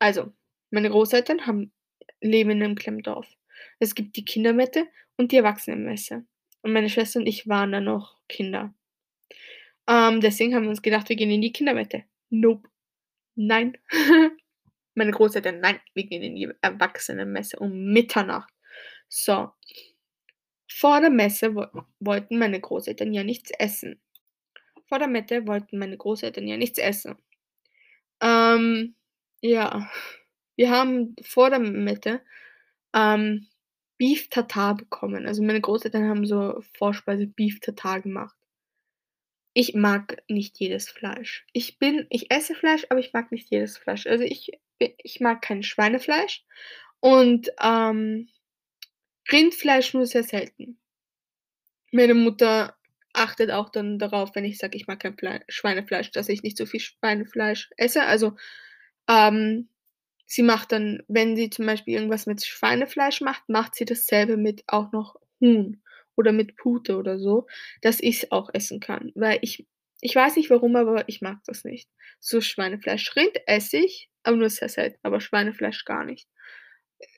[0.00, 0.32] Also,
[0.70, 1.72] meine Großeltern haben
[2.20, 3.28] leben in 'nem kleinen Dorf.
[3.78, 6.24] Es gibt die Kindermette und die Erwachsenenmesse.
[6.62, 8.74] Und meine Schwester und ich waren da noch Kinder.
[9.88, 12.04] Ähm, deswegen haben wir uns gedacht, wir gehen in die Kindermette.
[12.30, 12.68] Nope.
[13.36, 13.76] Nein.
[14.94, 18.52] Meine Großeltern: „Nein, wir gehen in die Erwachsenenmesse um Mitternacht.“
[19.08, 19.52] So.
[20.70, 24.00] Vor der Messe woll wollten meine Großeltern ja nichts essen.
[24.88, 27.16] Vor der Mette wollten meine Großeltern ja nichts essen.
[28.20, 28.94] Ähm,
[29.40, 29.90] ja,
[30.56, 32.20] wir haben vor der Mette,
[32.94, 33.48] ähm,
[33.98, 35.26] Beef Tartare bekommen.
[35.26, 38.36] Also, meine Großeltern haben so Vorspeise Beef Tartare gemacht.
[39.56, 41.44] Ich mag nicht jedes Fleisch.
[41.52, 44.06] Ich bin ich esse Fleisch, aber ich mag nicht jedes Fleisch.
[44.06, 46.44] Also, ich ich mag kein Schweinefleisch
[47.00, 48.28] und, ähm,
[49.32, 50.78] Rindfleisch nur sehr selten.
[51.92, 52.74] Meine Mutter
[53.12, 56.56] achtet auch dann darauf, wenn ich sage, ich mag kein Flei Schweinefleisch, dass ich nicht
[56.56, 58.02] so viel Schweinefleisch esse.
[58.04, 58.34] Also,
[59.08, 59.68] ähm,
[60.26, 64.64] sie macht dann wenn sie zum Beispiel irgendwas mit Schweinefleisch macht, macht sie dasselbe mit
[64.68, 65.81] auch noch Huhn
[66.16, 67.46] oder mit Pute oder so,
[67.82, 69.66] dass ich's auch essen kann, weil ich
[70.02, 71.88] Ich weiß nicht warum, aber ich mag das nicht.
[72.20, 73.14] So Schweinefleisch.
[73.16, 76.28] Rind esse ich, aber nur sehr selten, aber Schweinefleisch gar nicht.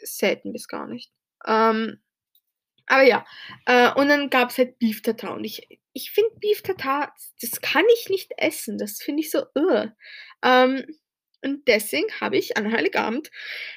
[0.02, 1.10] Selten bis gar nicht.
[1.46, 2.00] Ähm,
[2.86, 3.26] aber ja,
[3.66, 7.84] äh, und dann gab's halt Beef Tartar und ich ich finde Beef Tartar, das kann
[7.94, 8.78] ich nicht essen.
[8.78, 9.88] Das finde ich so, uh.
[10.44, 10.84] Ähm,
[11.44, 13.30] und deswegen habe ich an Heiligabend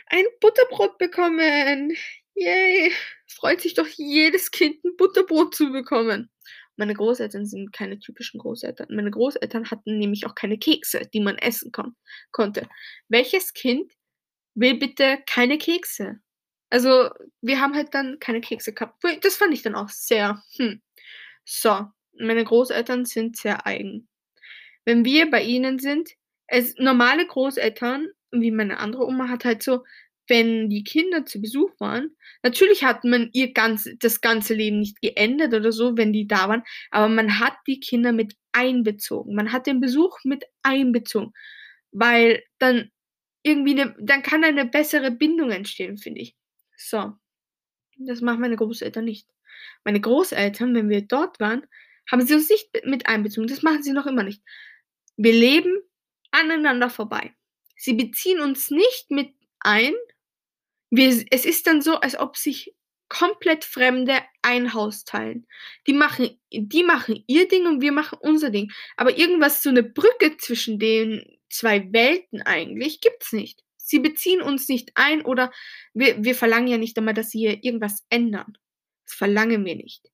[0.08, 1.96] ein Butterbrot bekommen.
[2.38, 2.92] Yay!
[3.28, 6.30] Freut sich doch jedes Kind, ein Butterbrot zu bekommen.
[6.76, 8.88] Meine Großeltern sind keine typischen Großeltern.
[8.92, 11.96] Meine Großeltern hatten nämlich auch keine Kekse, die man essen kon
[12.32, 12.70] konnte.
[13.10, 13.92] Welches Kind
[14.56, 16.20] will bitte keine Kekse?
[16.70, 17.10] Also,
[17.42, 19.04] wir haben halt dann keine Kekse gehabt.
[19.22, 20.82] Das fand ich dann auch sehr, hm.
[21.46, 21.88] So,
[22.20, 24.08] meine Großeltern sind sehr eigen.
[24.86, 26.12] Wenn wir bei ihnen sind,
[26.48, 29.84] es normale Großeltern, wie meine andere Oma, hat halt so,
[30.28, 35.02] wenn die Kinder zu Besuch waren, natürlich hat man ihr ganz, das ganze Leben nicht
[35.02, 39.36] geändert oder so, wenn die da waren, aber man hat die Kinder mit einbezogen.
[39.36, 41.34] Man hat den Besuch mit einbezogen,
[41.92, 42.92] weil dann
[43.44, 46.36] irgendwie eine, dann kann eine bessere Bindung entstehen, finde ich.
[46.76, 47.14] So.
[48.00, 49.28] Das machen meine Großeltern nicht.
[49.84, 51.66] Meine Großeltern, wenn wir dort waren,
[52.10, 53.48] haben sie uns nicht mit einbezogen.
[53.48, 54.44] Das machen sie noch immer nicht.
[55.16, 55.74] Wir leben
[56.32, 57.34] aneinander vorbei.
[57.76, 59.94] Sie beziehen uns nicht mit ein.
[60.90, 62.74] Wir, es ist dann so, als ob sich
[63.10, 65.48] komplett Fremde ein Haus teilen.
[65.88, 68.72] Die machen, die machen ihr Ding und wir machen unser Ding.
[68.98, 73.64] Aber irgendwas, so eine Brücke zwischen den zwei Welten eigentlich, gibt's nicht.
[73.78, 75.52] Sie beziehen uns nicht ein oder
[75.94, 78.58] wir, wir verlangen ja nicht einmal, dass sie hier irgendwas ändern.
[79.06, 80.12] Das verlangen wir nicht.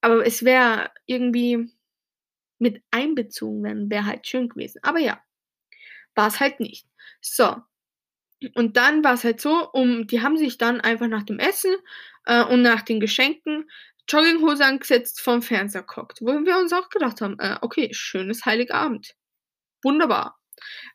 [0.00, 1.70] Aber es wäre irgendwie
[2.58, 4.80] mit einbezogen werden, wäre halt schön gewesen.
[4.82, 5.22] Aber ja,
[6.14, 6.86] war es halt nicht.
[7.20, 7.56] So.
[8.54, 11.74] Und dann war es halt so, um, die haben sich dann einfach nach dem Essen
[12.26, 13.68] äh, und nach den Geschenken
[14.08, 16.20] Jogginghose angesetzt, vom Fernseher geguckt.
[16.20, 19.14] Wo wir uns auch gedacht haben, äh, okay, schönes Heiligabend.
[19.82, 20.38] Wunderbar.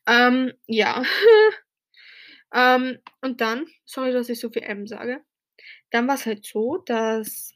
[0.08, 1.04] Ähm, ja.
[2.56, 5.24] Ähm, und dann, sorry, dass ich so viel M sage,
[5.90, 7.54] dann war es halt so, dass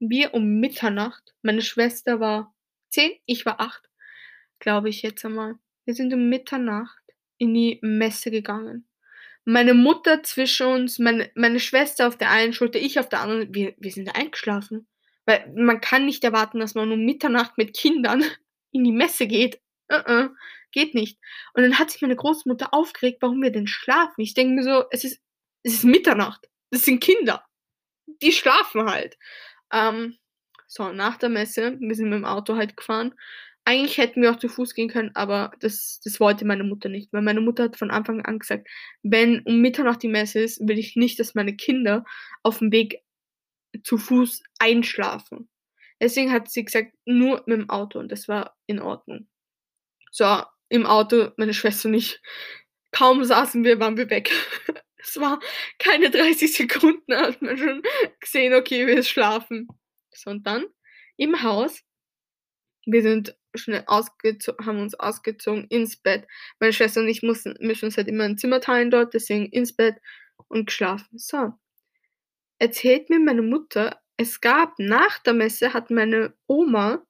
[0.00, 2.54] wir um Mitternacht, meine Schwester war
[2.90, 3.88] zehn, ich war acht,
[4.58, 5.54] glaube ich jetzt einmal.
[5.86, 7.02] Wir sind um Mitternacht
[7.38, 8.86] in die Messe gegangen.
[9.44, 13.54] Meine Mutter zwischen uns, meine, meine Schwester auf der einen Schulter, ich auf der anderen,
[13.54, 14.86] wir, wir sind eingeschlafen.
[15.26, 18.24] Weil man kann nicht erwarten, dass man um Mitternacht mit Kindern
[18.72, 19.60] in die Messe geht.
[19.90, 20.30] Uh -uh
[20.74, 21.18] geht nicht.
[21.54, 24.20] Und dann hat sich meine Großmutter aufgeregt, warum wir denn schlafen.
[24.20, 25.22] Ich denke mir so, es ist,
[25.62, 26.50] es ist Mitternacht.
[26.70, 27.46] Das sind Kinder.
[28.06, 29.16] Die schlafen halt.
[29.72, 30.18] Ähm,
[30.66, 33.14] so, nach der Messe, wir sind mit dem Auto halt gefahren.
[33.66, 37.12] Eigentlich hätten wir auch zu Fuß gehen können, aber das, das wollte meine Mutter nicht,
[37.12, 38.68] weil meine Mutter hat von Anfang an gesagt,
[39.02, 42.04] wenn um Mitternacht die Messe ist, will ich nicht, dass meine Kinder
[42.42, 43.02] auf dem Weg
[43.82, 45.48] zu Fuß einschlafen.
[46.00, 49.28] Deswegen hat sie gesagt, nur mit dem Auto und das war in Ordnung.
[50.10, 52.20] So, im Auto, meine Schwester und ich.
[52.92, 54.30] Kaum saßen wir, waren wir weg.
[55.06, 55.38] Es war
[55.78, 57.82] keine 30 Sekunden, hat man schon
[58.20, 59.68] gesehen, okay, wir schlafen.
[60.14, 60.64] So, und dann
[61.18, 61.82] im Haus,
[62.86, 66.26] wir sind schnell ausgezogen, haben uns ausgezogen ins Bett.
[66.60, 69.74] Meine Schwester und ich mussten, müssen uns halt immer ein Zimmer teilen dort, deswegen ins
[69.74, 69.96] Bett
[70.48, 71.18] und geschlafen.
[71.18, 71.52] So.
[72.58, 77.04] Erzählt mir meine Mutter, es gab nach der Messe hat meine Oma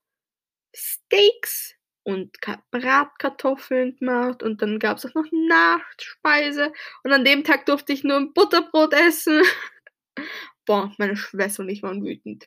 [0.75, 2.37] Steaks und
[2.71, 8.05] Bratkartoffeln gemacht und dann gab es auch noch Nachspeise und an dem Tag durfte ich
[8.05, 9.43] nur ein Butterbrot essen.
[10.67, 12.47] Boah, meine Schwester und ich waren wütend.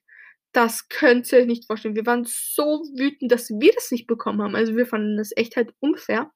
[0.58, 1.93] Das könnt ihr euch nicht vorstellen.
[1.96, 4.56] Wir waren so wütend, dass wir das nicht bekommen haben.
[4.56, 6.32] Also wir fanden das echt halt unfair.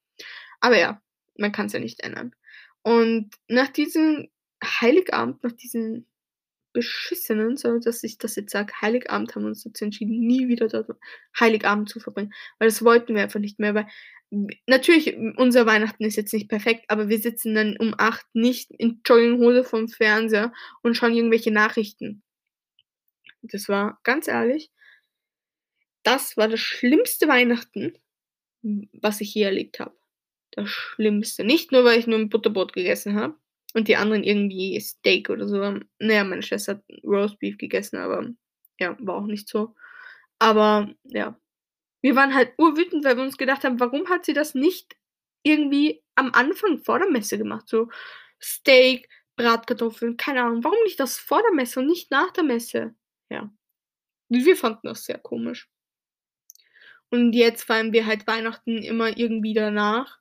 [0.60, 1.01] Aber ja,
[1.39, 2.36] man kann es ja nicht ändern.
[2.84, 4.29] Und nach diesem
[4.63, 6.05] Heiligabend, nach diesem
[6.71, 10.67] beschissenen, so dass ich das jetzt sage, Heiligabend haben wir uns dazu entschieden, nie wieder
[10.67, 10.99] dort
[11.39, 12.31] Heiligabend zu verbringen.
[12.60, 13.88] Weil das wollten wir einfach nicht mehr, weil
[14.67, 19.01] natürlich, unser Weihnachten ist jetzt nicht perfekt, aber wir sitzen dann um 8 nicht in
[19.03, 20.53] Jogginghose vom Fernseher
[20.84, 22.21] und schauen irgendwelche Nachrichten.
[23.41, 24.71] Das war, ganz ehrlich,
[26.04, 27.97] das war das schlimmste Weihnachten,
[28.93, 29.95] was ich je erlebt habe.
[30.51, 31.43] Das Schlimmste.
[31.43, 33.36] Nicht nur, weil ich nur ein Butterbrot gegessen habe,
[33.74, 35.57] und die anderen irgendwie Steak oder so.
[35.99, 38.28] Naja, meine Schwester hat Roastbeef gegessen, aber
[38.80, 39.76] ja, war auch nicht so.
[40.39, 41.39] Aber ja,
[42.01, 44.95] wir waren halt urwütend, weil wir uns gedacht haben, warum hat sie das nicht
[45.43, 47.68] irgendwie am Anfang vor der Messe gemacht?
[47.70, 47.89] So
[48.41, 50.63] Steak, Bratkartoffeln, keine Ahnung.
[50.63, 52.95] Warum nicht das vor der Messe und nicht nach der Messe?
[53.32, 53.49] Ja.
[54.29, 55.67] Wir fanden das sehr komisch.
[57.13, 60.17] Und jetzt feiern wir halt Weihnachten immer irgendwie danach.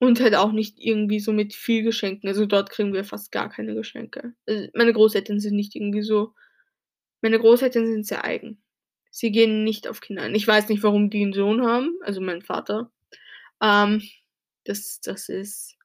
[0.00, 2.28] Und halt auch nicht irgendwie so mit viel Geschenken.
[2.28, 4.34] Also dort kriegen wir fast gar keine Geschenke.
[4.46, 6.34] Also meine Großeltern sind nicht irgendwie so.
[7.22, 8.62] Meine Großeltern sind sehr eigen.
[9.10, 10.34] Sie gehen nicht auf Kinder ein.
[10.34, 12.92] Ich weiß nicht, warum die 'n Sohn haben, also mein Vater.
[13.62, 14.02] Ähm,
[14.64, 15.76] das das ist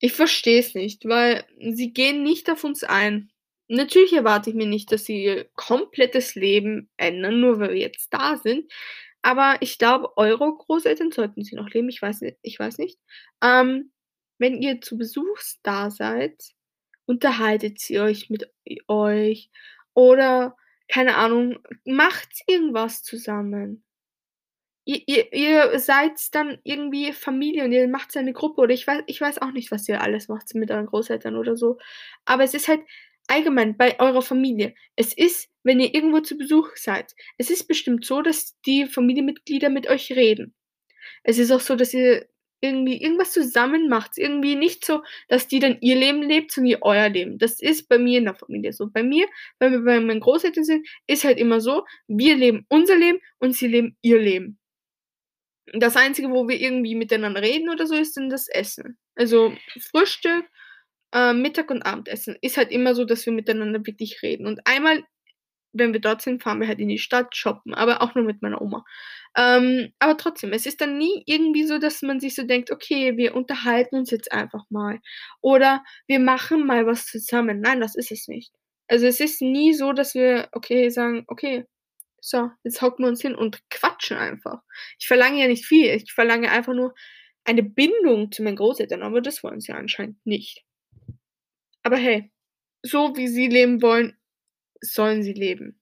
[0.00, 1.44] ich verstehe es nicht, weil
[1.74, 3.30] sie gehen nicht auf uns ein.
[3.68, 8.12] Natürlich erwarte ich mir nicht, dass sie ihr komplettes Leben ändern, nur weil wir jetzt
[8.12, 8.70] da sind.
[9.22, 12.98] Aber ich glaube, eure Großeltern sollten sie noch leben, ich weiß ni ich weiß nicht.
[13.42, 13.92] Ähm,
[14.38, 16.34] wenn ihr zu Besuchs da seid,
[17.06, 18.50] unterhaltet sie euch mit
[18.88, 19.50] euch
[19.94, 20.56] oder
[20.88, 23.84] keine Ahnung, macht irgendwas zusammen.
[24.84, 29.02] Ihr ihr ihr seid dann irgendwie Familie und ihr macht eine Gruppe oder ich wei
[29.06, 31.78] ich weiß auch nicht, was ihr alles macht mit euren Großeltern oder so.
[32.24, 32.80] Aber es ist halt
[33.28, 34.74] allgemein bei eurer Familie.
[34.96, 39.68] Es ist, wenn ihr irgendwo zu Besuch seid es ist bestimmt so, dass die Familienmitglieder
[39.70, 40.54] mit euch reden.
[41.24, 42.26] Es ist auch so, dass ihr
[42.62, 44.16] irgendwie irgendwas zusammen macht.
[44.16, 47.38] Irgendwie nicht so, dass die dann ihr Leben lebt, sondern ihr euer Leben.
[47.38, 48.88] Das ist bei mir in der Familie so.
[48.88, 49.26] Bei mir,
[49.58, 53.54] wenn wir bei meinen Großeltern sind, ist halt immer so, wir leben unser Leben und
[53.54, 54.58] sie leben ihr Leben.
[55.74, 58.98] Das Einzige, wo wir irgendwie miteinander reden oder so, ist dann das Essen.
[59.14, 59.54] Also,
[59.90, 60.44] Frühstück,
[61.12, 64.46] äh, Mittag und Abendessen ist halt immer so, dass wir miteinander wirklich reden.
[64.46, 65.02] Und einmal,
[65.74, 68.42] wenn wir dort sind, fahren wir halt in die Stadt shoppen, aber auch nur mit
[68.42, 68.84] meiner Oma.
[69.36, 73.16] Ähm, aber trotzdem, es ist dann nie irgendwie so, dass man sich so denkt: „Okay,
[73.16, 75.00] wir unterhalten uns jetzt einfach mal“
[75.40, 78.52] oder „wir machen mal was zusammen.“ Nein, das ist es nicht.
[78.88, 81.64] Also, es ist nie so, dass wir, okay, sagen: „Okay,
[82.20, 84.62] so, jetzt hocken wir uns hin und quatschen einfach.“
[84.98, 85.88] Ich verlange ja nicht viel.
[85.94, 86.94] Ich verlange einfach nur
[87.44, 90.64] eine Bindung zu meinen Großeltern, aber das wollen sie anscheinend nicht.
[91.82, 92.30] Aber hey,
[92.82, 94.16] so wie sie leben wollen,
[94.80, 95.80] sollen sie leben.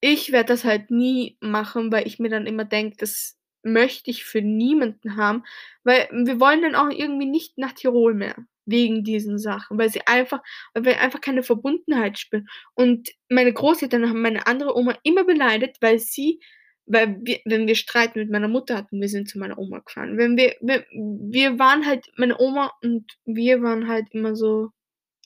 [0.00, 4.24] Ich werde das halt nie machen, weil ich mir dann immer denke, das möchte ich
[4.24, 5.44] für niemanden haben,
[5.84, 10.06] weil wir wollen dann auch irgendwie nicht nach Tirol mehr wegen diesen Sachen, weil sie
[10.06, 10.42] einfach
[10.74, 12.48] weil wir einfach keine Verbundenheit spüren.
[12.74, 16.40] Und meine Großeltern haben meine andere Oma immer beleidigt, weil sie
[16.86, 20.16] weil wir wenn wir Streit mit meiner Mutter hatten, wir sind zu meiner Oma gefahren.
[20.18, 24.70] Wenn wir wir wir waren halt meine Oma und wir waren halt immer so,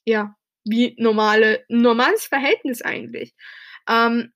[0.06, 3.34] ja, wie normale normales Verhältnis eigentlich.
[3.88, 4.32] Ähm,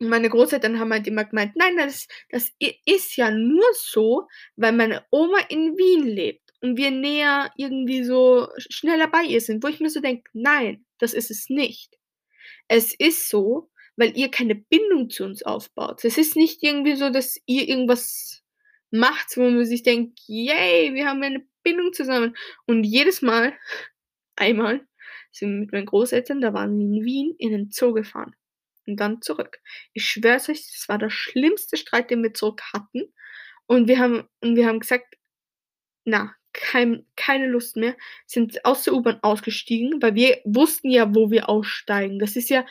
[0.00, 2.52] meine Großeltern haben halt immer gemeint: „Nein, das das
[2.86, 8.48] ist ja nur so, weil meine Oma in Wien lebt und wir näher irgendwie so
[8.58, 11.96] sch schneller bei ihr sind“, wo ich mir so denke: „Nein, das ist es nicht.
[12.68, 16.04] Es ist so, weil ihr keine Bindung zu uns aufbaut.
[16.04, 18.42] Es ist nicht irgendwie so, dass ihr irgendwas
[18.90, 22.36] macht, wo man sich denkt: „Yay, wir haben eine Bindung zusammen.“
[22.66, 23.54] Und jedes Mal
[24.38, 24.80] einmal
[25.32, 28.34] sind wir mit meinen Großeltern da waren wir in Wien, in den Zoo gefahren
[28.86, 29.58] und dann zurück.
[29.92, 33.12] Ich schwöre es euch, das war der schlimmste Streit, den wir zurück hatten.
[33.66, 35.16] Und wir haben und wir haben gesagt:
[36.04, 41.30] „Na, kein keine Lust mehr“, sind aus der U-Bahn ausgestiegen, weil wir wussten ja, wo
[41.30, 42.18] wir aussteigen.
[42.18, 42.64] Das ist ja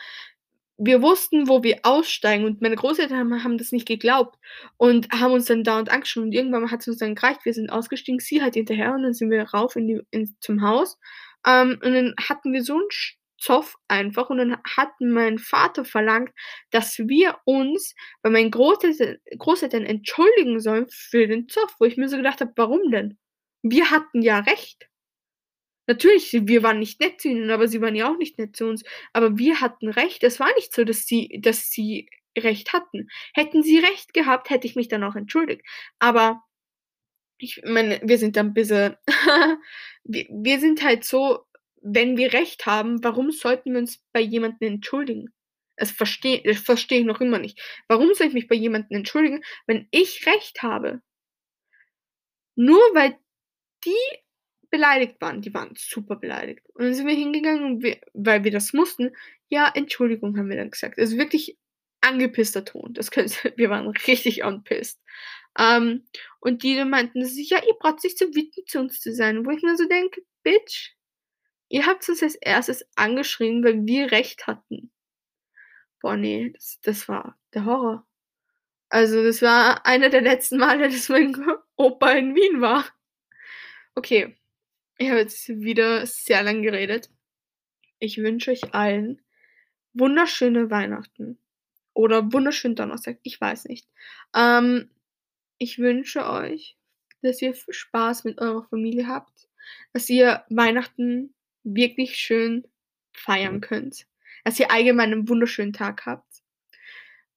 [0.78, 4.38] wir wussten, wo wir aussteigen und meine Großeltern haben haben das nicht geglaubt
[4.76, 7.44] und haben uns dann dauernd angeschaut und irgendwann mal hat's uns dann gereicht.
[7.44, 10.62] Wir sind ausgestiegen, sie halt hinterher und dann sind wir rauf in die in zum
[10.62, 10.98] Haus.
[11.46, 15.84] Ähm, und dann hatten wir so 'n Sch Zoff einfach und dann hat mein Vater
[15.84, 16.30] verlangt,
[16.72, 22.08] dass wir uns bei meinen Großeltern Großeltern entschuldigen sollen für den Zoff, wo ich mir
[22.08, 23.16] so gedacht habe: „Warum denn?
[23.62, 24.88] Wir hatten ja recht.“
[25.88, 28.66] Natürlich, wir waren nicht nett zu ihnen, aber sie waren ja auch nicht nett zu
[28.66, 28.84] uns.
[29.14, 30.22] Aber wir hatten recht.
[30.22, 32.08] Es war nicht so, dass sie dass sie
[32.38, 33.08] recht hatten.
[33.34, 35.62] Hätten sie recht gehabt, hätte ich mich dann auch entschuldigt.
[35.98, 36.42] Aber
[37.38, 38.96] ich meine, wir sind da 'n bisschen
[40.04, 41.40] wir wir sind halt so,
[41.82, 45.32] wenn wir recht haben, warum sollten wir uns bei jemandem entschuldigen?
[45.76, 47.60] Das verstehe das verstehe ich noch immer nicht.
[47.88, 51.00] Warum soll ich mich bei jemandem entschuldigen, wenn ich recht habe?
[52.56, 53.16] Nur weil
[53.84, 53.92] die
[54.70, 55.42] beleidigt waren.
[55.42, 56.62] Die waren super beleidigt.
[56.74, 57.82] Und dann sind wir hingegangen
[58.14, 59.12] weil wir das mussten:
[59.48, 60.98] „Ja, Entschuldigung“, haben wir dann gesagt.
[60.98, 61.58] Also, wirklich
[62.02, 62.94] angepisster Ton.
[62.94, 65.00] Das könnt wir waren richtig anpissed.
[65.58, 66.06] Ähm,
[66.40, 69.50] und die meinten sie: „Ja, ihr braucht nicht so wütend zu uns zu sein.“ Wo
[69.50, 70.92] ich mir so denke: „Bitch,
[71.70, 74.92] ihr habt uns als Erstes angeschrien, weil wir recht hatten.“
[76.02, 78.06] Boah, ne, das das war der Horror.
[78.90, 81.36] Also, das war einer der letzten Male, dass mein
[81.76, 82.86] Opa in Wien war.
[83.94, 84.36] Okay,
[84.98, 87.10] ich habe jetzt wieder sehr lang geredet.
[88.00, 89.22] Ich wünsche euch allen
[89.94, 91.38] wunderschöne Weihnachten
[91.94, 93.88] oder wunderschönen Donnerstag, ich weiß nicht.
[94.34, 94.90] Ähm,
[95.58, 96.76] ich wünsche euch,
[97.22, 99.48] dass ihr Spaß mit eurer Familie habt,
[99.92, 101.34] dass ihr Weihnachten
[101.64, 102.66] wirklich schön
[103.12, 104.06] feiern könnt,
[104.44, 106.42] dass ihr allgemein 'nen wunderschönen Tag habt.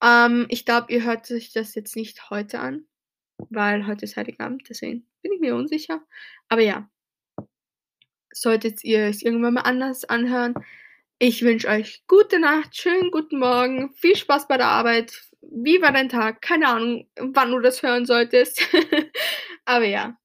[0.04, 2.86] Ähm, ich glaube, ihr hört euch das jetzt nicht heute an,
[3.50, 6.02] weil heute ist Heiligabend, deswegen bin ich mir unsicher.
[6.50, 6.90] Aber ja.
[8.34, 10.54] Solltet ihr es irgendwann mal anders anhören.
[11.20, 15.92] Ich wünsche euch gute Nacht, schönen guten Morgen, viel Spaß bei der Arbeit, wie war
[15.92, 16.42] dein Tag?
[16.42, 18.62] Keine Ahnung, wann du das hören solltest.
[19.66, 20.18] Aber ja.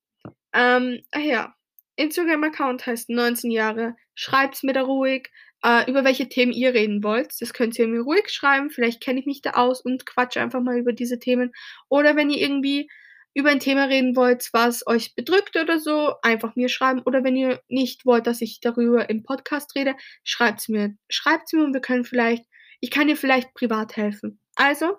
[0.52, 1.54] Ähm, ja,
[1.96, 3.96] Instagram-Account heißt 19 Jahre.
[4.14, 5.30] Schreibt's mir da ruhig,
[5.62, 7.32] äh, über welche Themen ihr reden wollt.
[7.40, 8.70] Das könnt ihr mir ruhig schreiben.
[8.70, 11.52] Vielleicht kenne ich mich da aus und quatsche einfach mal über diese Themen.
[11.88, 12.88] Oder wenn ihr irgendwie
[13.34, 17.02] über ein Thema reden wollt, was euch bedrückt oder so, einfach mir schreiben.
[17.04, 19.94] Oder wenn ihr nicht wollt, dass ich darüber im Podcast rede,
[20.24, 20.96] schreibt's mir.
[21.10, 22.44] Schreibt's mir und wir können vielleicht,
[22.80, 24.40] ich kann dir vielleicht privat helfen.
[24.54, 24.96] Also,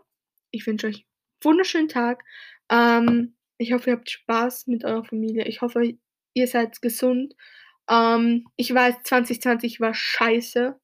[0.51, 1.05] ich wünsche euch
[1.43, 2.23] wunderschönen Tag.
[2.69, 5.45] Ähm, ich hoffe, ihr habt Spaß mit eurer Familie.
[5.45, 5.97] Ich hoffe,
[6.33, 7.35] ihr seid gesund.
[7.89, 10.79] Ähm, ich weiß, 2020 war scheiße.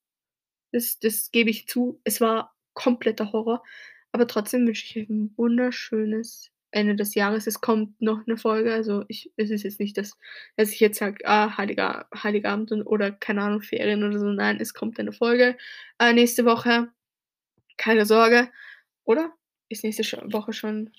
[0.71, 2.01] Das, das gebe ich zu.
[2.03, 3.63] Es war kompletter Horror.
[4.11, 7.47] Aber trotzdem wünsche ich euch ein wunderschönes Ende des Jahres.
[7.47, 8.73] Es kommt noch eine Folge.
[8.73, 10.17] Also ich, es ist jetzt nicht, dass,
[10.57, 14.27] dass ich jetzt sage, ah, Heiliger, Heiligabend und, oder keine Ahnung, Ferien oder so.
[14.27, 15.57] Nein, es kommt eine Folge
[15.99, 16.89] äh, nächste Woche.
[17.77, 18.49] Keine Sorge.
[19.05, 19.33] Oder?
[19.73, 20.91] Ist nächste Woche schon.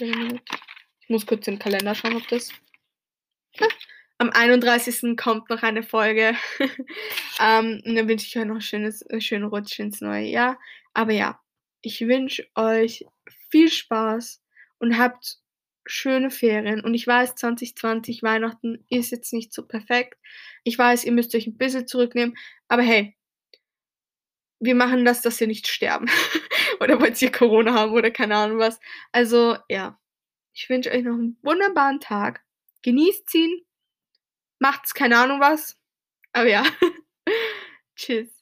[0.00, 2.50] Ich muss kurz im Kalender schauen, ob das.
[4.18, 5.16] Am 31.
[5.16, 6.34] kommt noch eine Folge.
[7.40, 10.58] ähm, und dann wünsche ich euch noch schönes, einen schönen Rutsch ins neue Jahr.
[10.92, 11.40] Aber ja,
[11.80, 13.06] ich wünsche euch
[13.48, 14.42] viel Spaß
[14.80, 15.38] und habt
[15.86, 16.80] schöne Ferien.
[16.80, 20.18] Und ich weiß, 2020 Weihnachten ist jetzt nicht so perfekt.
[20.64, 22.36] Ich weiß, ihr müsst euch ein bisschen zurücknehmen.
[22.66, 23.16] Aber hey,
[24.58, 26.10] wir machen das, dass wir nicht sterben.
[26.80, 28.80] oder wollt ihr Corona haben oder keine Ahnung was.
[29.12, 29.98] Also ja,
[30.52, 32.42] ich wünsche euch noch einen wunderbaren Tag.
[32.82, 33.64] Genießt ihn.
[34.58, 35.76] Macht's keine Ahnung was.
[36.32, 36.64] Aber ja.
[37.96, 38.37] Tschüss.